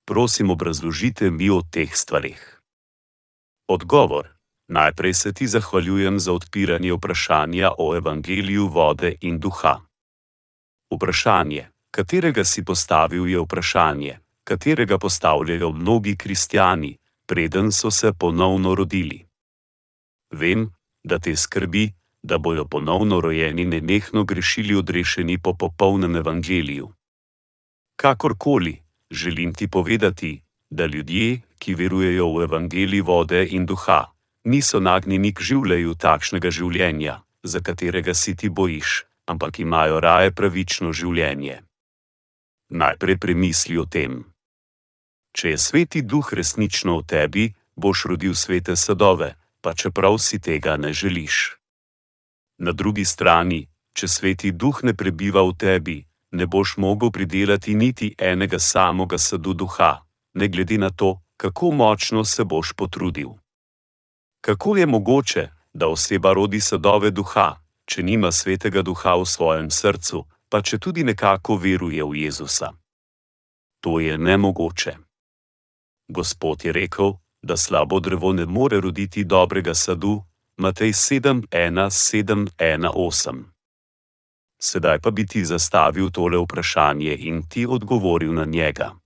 [0.07, 2.61] prosim, obrazložite mi o teh stvarih.
[3.69, 4.29] Odgovor:
[4.69, 9.81] Najprej se ti zahvaljujem za odpiranje vprašanja o evangeliju vode in duha.
[10.95, 16.97] Vprašanje, katerega si postavil, je vprašanje, katerega postavljajo mnogi kristijani,
[17.27, 19.27] preden so se ponovno rodili.
[20.31, 20.71] Vem,
[21.05, 21.93] da te skrbi,
[22.23, 26.91] da bojo ponovno rojeni nenehno grešili odrešeni po popolnem evangeliju.
[27.97, 34.13] Kakorkoli, želim ti povedati, da ljudje, ki verujejo v evangelij vode in duha,
[34.45, 40.93] niso nagnjeni k življenju takšnega življenja, za katerega si ti bojiš, ampak imajo raje pravično
[40.93, 41.63] življenje.
[42.71, 44.25] Najprej premisli o tem.
[45.37, 47.45] Če je sveti duh resnično v tebi,
[47.77, 51.59] boš rodil svete sadove, pa čeprav si tega ne želiš.
[52.59, 55.99] Na drugi strani, če sveti duh ne prebiva v tebi,
[56.37, 60.03] ne boš mogel pridelati niti enega samega sadu duha,
[60.35, 63.29] ne glede na to, kako močno se boš potrudil.
[64.41, 70.25] Kako je mogoče, da oseba rodi sadove duha, če nima svetega duha v svojem srcu,
[70.49, 72.73] pa če tudi nekako veruje v Jezusa?
[73.81, 74.97] To je nemogoče.
[76.09, 77.13] Gospod je rekel,
[77.43, 80.23] da slabo drevo ne more roditi dobrega sadu,
[80.57, 83.56] Matej 7:1:7:1:8.
[84.67, 88.99] Sedaj pa bi ti zastavil tole vprašanje in ti odgovoril na njega.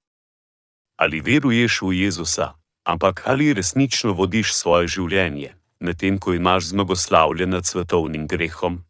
[0.96, 7.66] Ali veruješ v Jezusa, ampak ali resnično vodiš svoje življenje, medtem ko imaš zmagoslavlje nad
[7.66, 8.80] svetovnim grehom?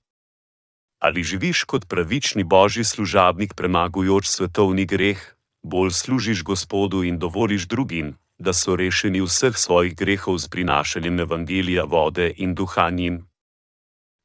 [1.03, 5.19] Ali živiš kot pravični božji služabnik, premagujoč svetovni greh,
[5.63, 11.85] bolj služiš Gospodu in dovoliš drugim, da so rešeni vseh svojih grehov z prinašanjem evangelija
[11.85, 13.30] vode in duhanjem?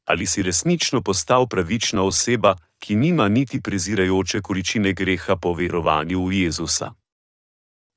[0.05, 6.33] Ali si resnično postal pravična oseba, ki nima niti prezirajoče količine greha po verovanju v
[6.33, 6.93] Jezusa?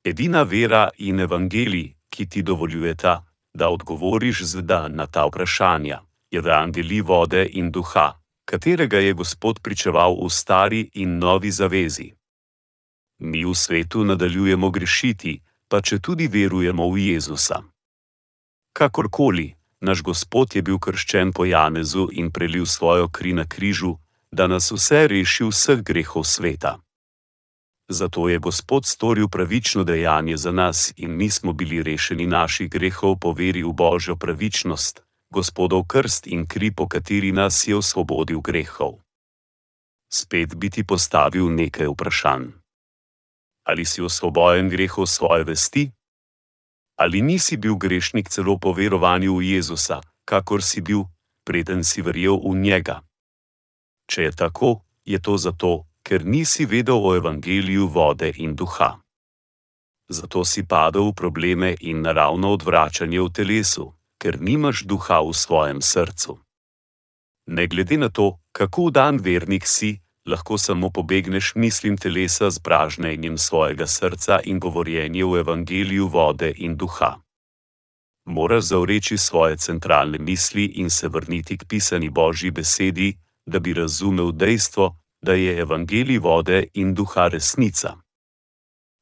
[0.05, 6.01] Edina vera in evangelij, ki ti dovoljujeta, da odgovoriš z da na ta vprašanja,
[6.31, 12.13] je evangelij vode in duha, katerega je Gospod pričeval v stari in novi zavezi.
[13.19, 17.63] Mi v svetu nadaljujemo grešiti, pa če tudi verujemo v Jezusa.
[18.73, 23.97] Kakorkoli, naš Gospod je bil krščen po Janezu in prelil svojo kri na križu,
[24.31, 26.79] da nas vse reši vseh grehov sveta.
[27.89, 33.19] Zato je Gospod storil pravično dejanje za nas in mi smo bili rešeni naših grehov
[33.19, 39.01] po veri v Božjo pravičnost, Gospodov krst in kri, po kateri nas je osvobodil grehov.
[40.13, 42.59] Spet bi ti postavil nekaj vprašanj
[43.69, 45.91] ali si osvobojen grehov svoje vesti?
[46.99, 51.07] Ali nisi bil grešnik celo po verovanju v Jezusa, kakor si bil,
[51.47, 53.07] preden si verjel v njega?
[54.11, 58.99] Če je tako, je to zato, ker nisi vedel o evangeliju vode in duha.
[60.09, 65.79] Zato si padel v probleme in naravno odvračanje v telesu, ker nimaš duha v svojem
[65.85, 66.41] srcu.
[67.47, 73.39] Ne glede na to, kako dan vernik si, lahko samo pobegneš mislim telesa z pražnjenjem
[73.39, 77.17] svojega srca in govorjenje v evangeliju vode in duha.
[78.27, 83.17] Moraš zavreči svoje centralne misli in se vrniti k pisani Božji besedi,
[83.47, 87.97] da bi razumel dejstvo, da je evangelij vode in duha resnica.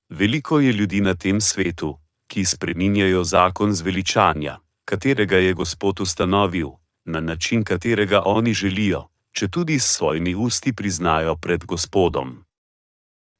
[0.08, 1.98] Veliko je ljudi na tem svetu,
[2.28, 6.68] ki spreminjajo zakon zveličanja, katerega je Gospod ustanovil,
[7.04, 12.40] na način, katerega oni želijo če tudi s svojimi usti priznajo pred Gospodom.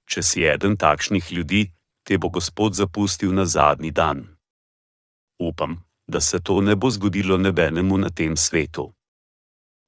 [0.04, 1.62] Če si eden takšnih ljudi,
[2.04, 4.20] te bo Gospod zapustil na zadnji dan.
[5.40, 8.92] Upam, da se to ne bo zgodilo nebenemu na tem svetu.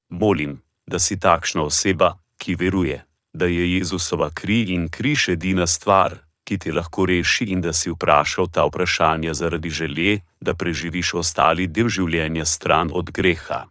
[0.09, 6.17] Molim, da si takšna oseba, ki veruje, da je Jezusova kri in križ edina stvar,
[6.49, 11.69] ki te lahko reši, in da si vprašal ta vprašanja zaradi želje, da preživiš ostali
[11.69, 13.69] del življenja stran od greha.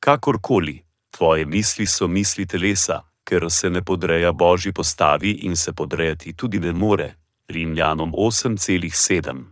[0.00, 0.85] Kakorkoli,
[1.16, 6.60] Tvoje misli so misli telesa, ker se ne podreja božji postavi in se podrejati tudi
[6.60, 7.14] ne more.
[7.48, 9.44] Rimljanom 8,7.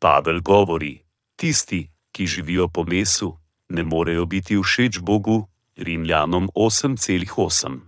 [0.00, 1.04] Pavel govori:
[1.36, 3.36] Tisti, ki živijo po mesu,
[3.68, 5.46] ne morejo biti všeč Bogu.
[5.76, 7.78] Rimljanom 8,8.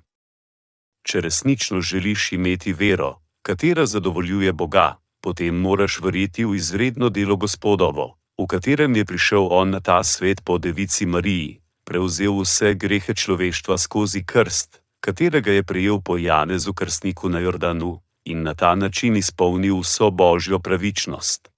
[1.02, 8.18] Če resnično želiš imeti vero, katera zadovoljuje Boga, potem moraš verjeti v izredno delo Gospodovo,
[8.38, 11.61] v katerem je prišel On na ta svet po devici Mariji,
[11.91, 18.42] prevzel vse grehe človeštva skozi krst, katerega je prejel po Janezu krstniku na Jordanu, in
[18.46, 21.50] na ta način izpolnil vso božjo pravičnost.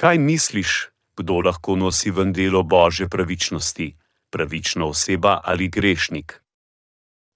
[0.00, 3.96] Kaj misliš, kdo lahko nosi ven delo božje pravičnosti,
[4.30, 6.40] pravična oseba ali grešnik?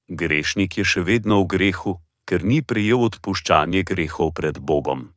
[0.09, 5.10] Grešnik je še vedno v grehu, ker ni prejel odpuščanje grehov pred Bogom.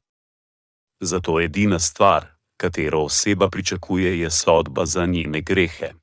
[0.99, 5.95] Zato edina stvar, katero oseba pričakuje, je sodba za njene grehe.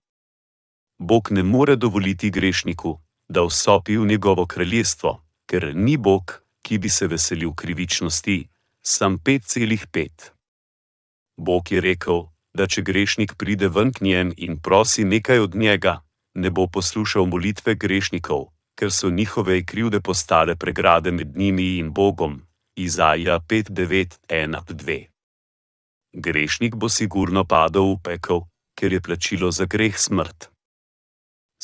[1.02, 6.88] Bog ne more dovoliti grešniku, da vstopi v njegovo kraljestvo, ker ni Bog, ki bi
[6.88, 8.48] se veselil krivičnosti,
[8.82, 10.30] sam 5,5.
[11.36, 12.22] Bog je rekel,
[12.54, 15.96] da če grešnik pride ven k njem in prosi nekaj od njega,
[16.34, 18.46] ne bo poslušal molitve grešnikov,
[18.78, 22.42] ker so njihove krivde postale pregrade med njimi in Bogom.
[22.76, 25.06] Izaja 5:9:1-2.
[26.12, 28.40] Grešnik bo sigurno padel v pekel,
[28.78, 30.51] ker je plačilo za greh smrt.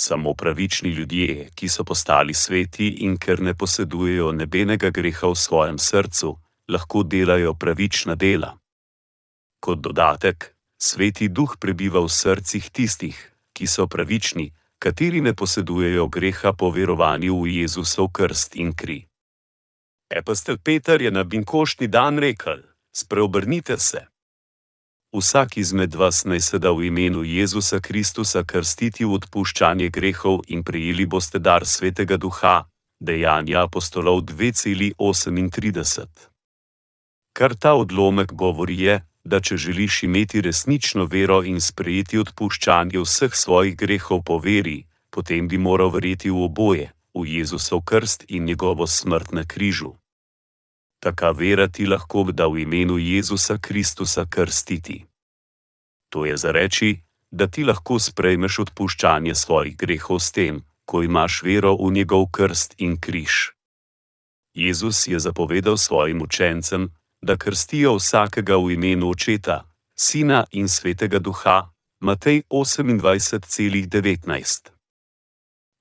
[0.00, 5.78] Samo pravični ljudje, ki so postali sveti in ker ne posedujejo nebenega greha v svojem
[5.78, 6.36] srcu,
[6.68, 8.52] lahko delajo pravična dela.
[9.60, 13.18] Kot dodatek, sveti duh prebiva v srcih tistih,
[13.52, 19.00] ki so pravični, kateri ne posedujejo greha po verovanju v Jezusov krst in kri.
[20.10, 22.62] Epistel Peter je na binkošni dan rekel:
[22.94, 24.06] Spreobrnite se.
[25.12, 30.64] Vsak izmed vas naj se da v imenu Jezusa Kristusa krstiti v odpuščanje grehov in
[30.64, 32.68] prijeli boste dar svetega duha,
[33.01, 36.06] dejanja apostolov 2,38.
[37.32, 43.32] Kar ta odlomek govori je, da če želiš imeti resnično vero in sprejeti odpuščanje vseh
[43.35, 48.86] svojih grehov po veri, potem bi moral verjeti v oboje, v Jezusov krst in njegovo
[48.86, 49.94] smrt na križu.
[51.00, 55.04] Taka vera ti lahko da v imenu Jezusa Kristusa krstiti.
[56.10, 57.00] To je za reči,
[57.30, 62.74] da ti lahko sprejmeš odpuščanje svojih grehov s tem, ko imaš vero v njegov krst
[62.78, 63.52] in križ.
[64.54, 66.88] Jezus je zapovedal svojim učencem,
[67.22, 69.64] da krstijo vsakega v imenu očeta,
[69.94, 71.70] sina in svetega duha,
[72.00, 74.68] Matej 28,19.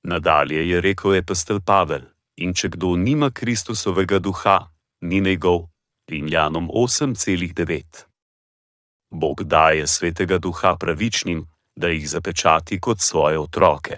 [0.04, 2.02] Nadalje je rekel epistel Pavel:
[2.38, 5.68] In če kdo nima Kristusovega duha, ni njegov,
[6.08, 7.84] Rimljanom 8,9.
[9.10, 13.98] Bog daje svetega duha pravičnim, da jih zapečati kot svoje otroke.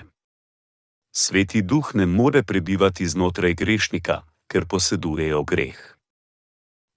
[1.16, 5.96] Sveti duh ne more prebivati znotraj grešnika, ker posedujejo greh.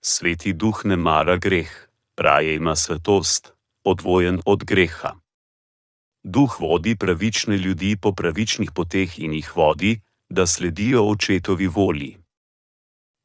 [0.04, 3.52] Sveti duh ne mara greh, raje ima svetost,
[3.84, 5.14] odvojen od greha.
[6.24, 12.21] Duh vodi pravične ljudi po pravičnih poteh in jih vodi, da sledijo očetovi volji.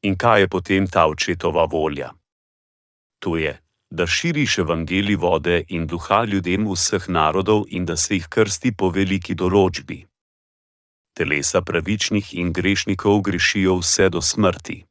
[0.02, 2.12] In kaj je potem ta očetova volja?
[3.18, 3.58] To je,
[3.90, 8.90] da širiš evangeli vode in duha ljudem vseh narodov in da se jih krsti po
[8.90, 10.06] veliki določbi.
[11.14, 14.84] Telesa pravičnih in grešnikov grešijo vse do smrti.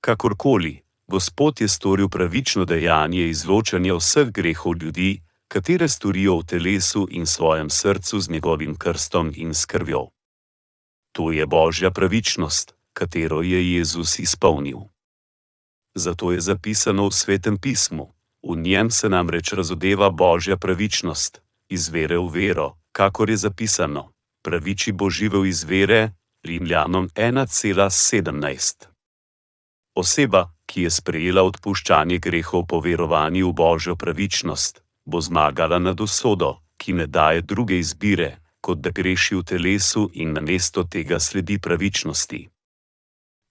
[0.00, 0.80] Kakorkoli,
[1.10, 7.70] Gospod je storil pravično dejanje izločanja vseh grehov ljudi, katere storijo v telesu in svojem
[7.70, 10.04] srcu z njegovim krstom in skrvjo.
[11.12, 14.80] To je božja pravičnost, katero je Jezus izpolnil.
[15.94, 18.12] Zato je zapisano v svetem pismu:
[18.42, 24.12] V njem se namreč razodeva božja pravičnost, iz vere v vero, kakor je zapisano:
[24.44, 26.12] Praviči bo živel iz vere,
[26.44, 28.86] Rimljanom 1,17.
[29.94, 36.60] Oseba, ki je sprejela odpuščanje grehov po verovanju v božjo pravičnost, bo zmagala nad usodo,
[36.76, 42.59] ki ne daje druge izbire, kot da greši v telesu in namesto tega sledi pravičnosti.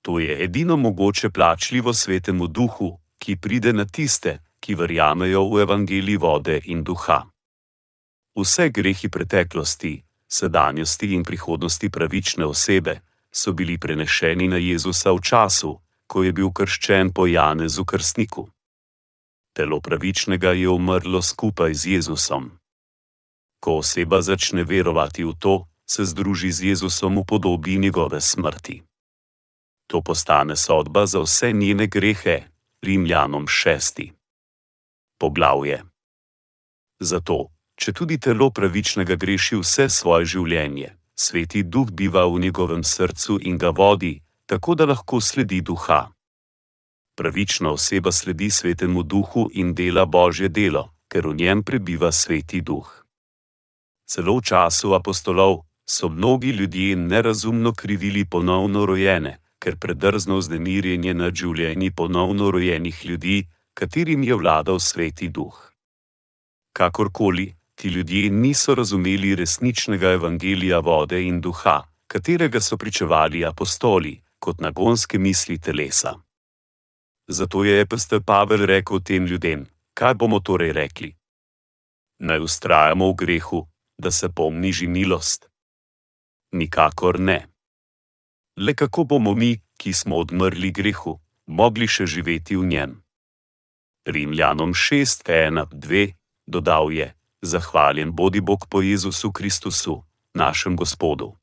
[0.02, 6.18] To je edino mogoče plačljivo svetemu duhu, ki pride na tiste, ki verjamejo v evangeliji
[6.18, 7.24] vode in duha.
[8.36, 13.00] Vse grehi preteklosti, sedanjosti in prihodnosti pravične osebe
[13.32, 18.50] so bili prenešeni na Jezusa v času, ko je bil krščen po Janezu Krstniku.
[19.54, 22.52] Telo pravičnega je umrlo skupaj z Jezusom.
[23.60, 28.89] Ko oseba začne verovati v to, se združi z Jezusom v podobi njegove smrti.
[29.90, 32.42] To postane sodba za vse njene grehe,
[32.82, 34.12] Rimljanom šesti.
[35.18, 35.84] Poglavje.
[37.00, 43.40] Zato, če tudi telo pravičnega greši vse svoje življenje, sveti duh biva v njegovem srcu
[43.42, 46.12] in ga vodi, tako da lahko sledi duha.
[47.18, 52.88] Pravična oseba sledi svetemu duhu in dela božje delo, ker v njem prebiva sveti duh.
[54.06, 61.36] Celo v času apostolov so mnogi ljudje nerazumno krivili ponovno rojene, ker predrzno vznemirjenje nad
[61.36, 65.58] življenji ponovno rojenih ljudi, katerim je vladal sveti duh.
[66.74, 74.62] Kakorkoli, ti ljudje niso razumeli resničnega evangelija vode in duha, katerega so pričevali apostoli, kot
[74.62, 76.16] nagonske misli telesa.
[77.28, 81.16] Zato je epistel Pavel rekel tem ljudem: Kaj bomo torej rekli?
[82.20, 83.68] Naj ustrajamo v grehu,
[83.98, 85.50] da se pomniži milost?
[86.52, 87.49] Nikakor ne.
[88.60, 92.92] Le kako bomo mi, ki smo odmrli grehu, mogli še živeti v njem?
[94.06, 96.14] Rimljanom 6:1-2
[96.48, 100.04] dodal je: Zahvaljen bodi Bog po Jezusu Kristusu,
[100.34, 101.40] našem Gospodu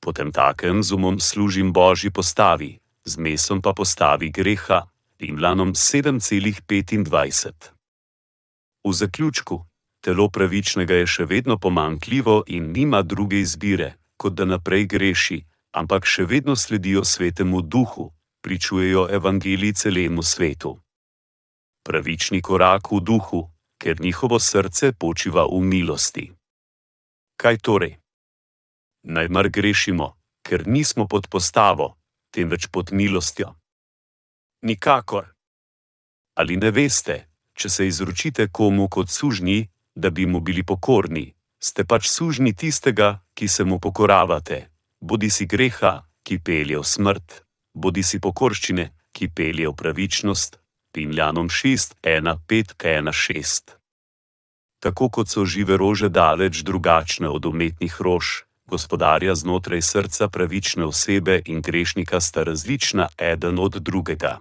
[0.00, 4.88] potem takem z umom služim božji postavi, z mesom pa postavi greha,
[5.20, 7.52] Rimljanom 7,25.
[8.80, 9.60] V zaključku,
[10.00, 16.06] telo pravičnega je še vedno pomankljivo in nima druge izbire, kot da naprej greši, ampak
[16.06, 18.10] še vedno sledijo svetemu duhu,
[18.42, 20.78] pričujejo evangeliji celemu svetu.
[21.84, 23.46] Pravični korak v duhu,
[23.80, 26.26] ker njihovo srce počiva v milosti.
[27.36, 28.00] Kaj torej?
[29.02, 31.96] naj mar grešimo, ker nismo pod postavo,
[32.30, 33.54] temveč pod milostjo.
[34.62, 35.32] Nikakor.
[36.36, 41.84] Ali ne veste, če se izročite komu kot sužnji, da bi mu bili pokorni, ste
[41.84, 44.68] pač sužni tistega, ki se mu pokoravate,
[45.00, 47.42] bodi si greha, ki pelje v smrt,
[47.74, 50.60] bodi si pokorščine, ki pelje v pravičnost.
[50.90, 53.78] Pinjanom 6, 1, 5, 1, 6.
[54.82, 61.42] Tako kot so žive rože daleč drugačne od umetnih rož, gospodarja znotraj srca pravične osebe
[61.46, 64.40] in grešnika sta različna eden od drugega.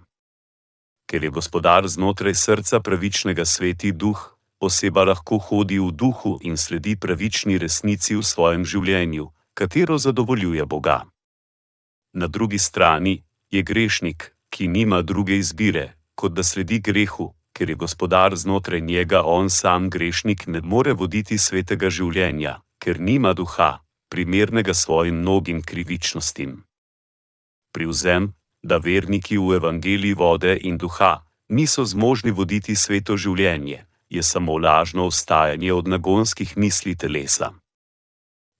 [1.05, 4.17] Ker je gospodar znotraj srca pravičnega sveti duh,
[4.59, 9.29] oseba lahko hodi v duhu in sledi pravični resnici v svojem življenju,
[9.59, 11.01] katero zadovoljuje Boga.
[12.13, 17.75] Na drugi strani je grešnik, ki nima druge izbire, kot da sledi grehu, ker je
[17.75, 24.73] gospodar znotraj njega on sam grešnik, ne more voditi svetega življenja, ker nima duha, primernega
[24.73, 26.63] svojim mnogim krivičnostim.
[27.73, 28.33] Privzem,
[28.63, 31.13] da verniki v evangeliji vode in duha
[31.49, 37.51] niso zmožni voditi sveto življenje, je samo lažno ostajanje od nagonskih misli telesa.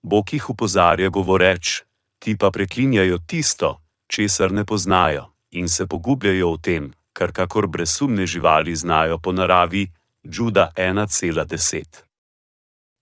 [0.01, 1.84] Bog jih upozarja govoreč:
[2.19, 8.26] Ti pa preklinjajo tisto, česar ne poznajo, in se pogubljajo v tem, kar kakor brezumne
[8.26, 9.88] živali znajo po naravi,
[10.27, 11.84] Džuda 1,10.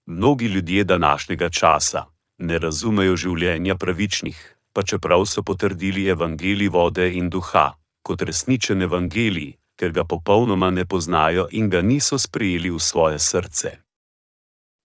[0.06, 2.06] Mnogi ljudje današnjega časa,
[2.38, 7.74] ne razumejo življenja pravičnih, pa čeprav so potrdili evangelij vode in duha
[8.08, 13.72] kot resničen evangelij, ker ga popolnoma ne poznajo in ga niso sprejeli v svoje srce.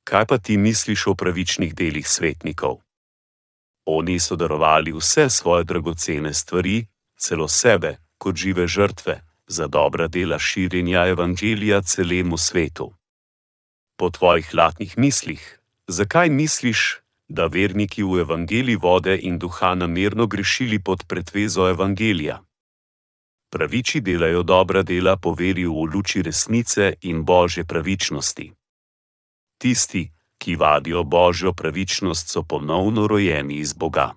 [0.05, 2.81] Kaj pa ti misliš o pravičnih delih svetnikov?
[3.87, 6.87] Oni so darovali vse svoje dragocene stvari,
[7.19, 12.93] celo sebe, kot žive žrtve, za dobra dela širjenja evangelija celemu svetu.
[13.97, 16.99] Po tvojih latnih mislih, zakaj misliš,
[17.29, 22.43] da verniki v evangeliji vode in duha namerno grešili pod pretvezo evangelija.
[23.51, 28.53] Praviči delajo dobra dela po veri v luči resnice in božje pravičnosti.
[29.63, 34.15] Tisti, ki vadijo božjo pravičnost, so ponovno rojeni iz Boga.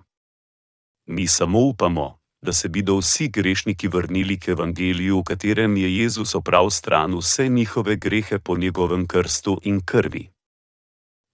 [1.06, 6.34] Mi samo upamo, da se bodo vsi grešniki vrnili k evangeliju, v katerem je Jezus
[6.34, 10.28] opravil stran vse njihove grehe po njegovem krstu in krvi.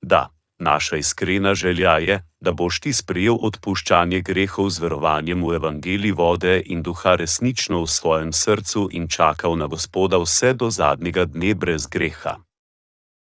[0.02, 0.28] Da.
[0.58, 6.62] Naša iskrena želja je, da boš ti sprejel odpuščanje grehov z verovanjem v evangeliji vode
[6.66, 11.86] in duha resnično v svojem srcu in čakal na Gospoda vse do zadnjega dne brez
[11.86, 12.36] greha.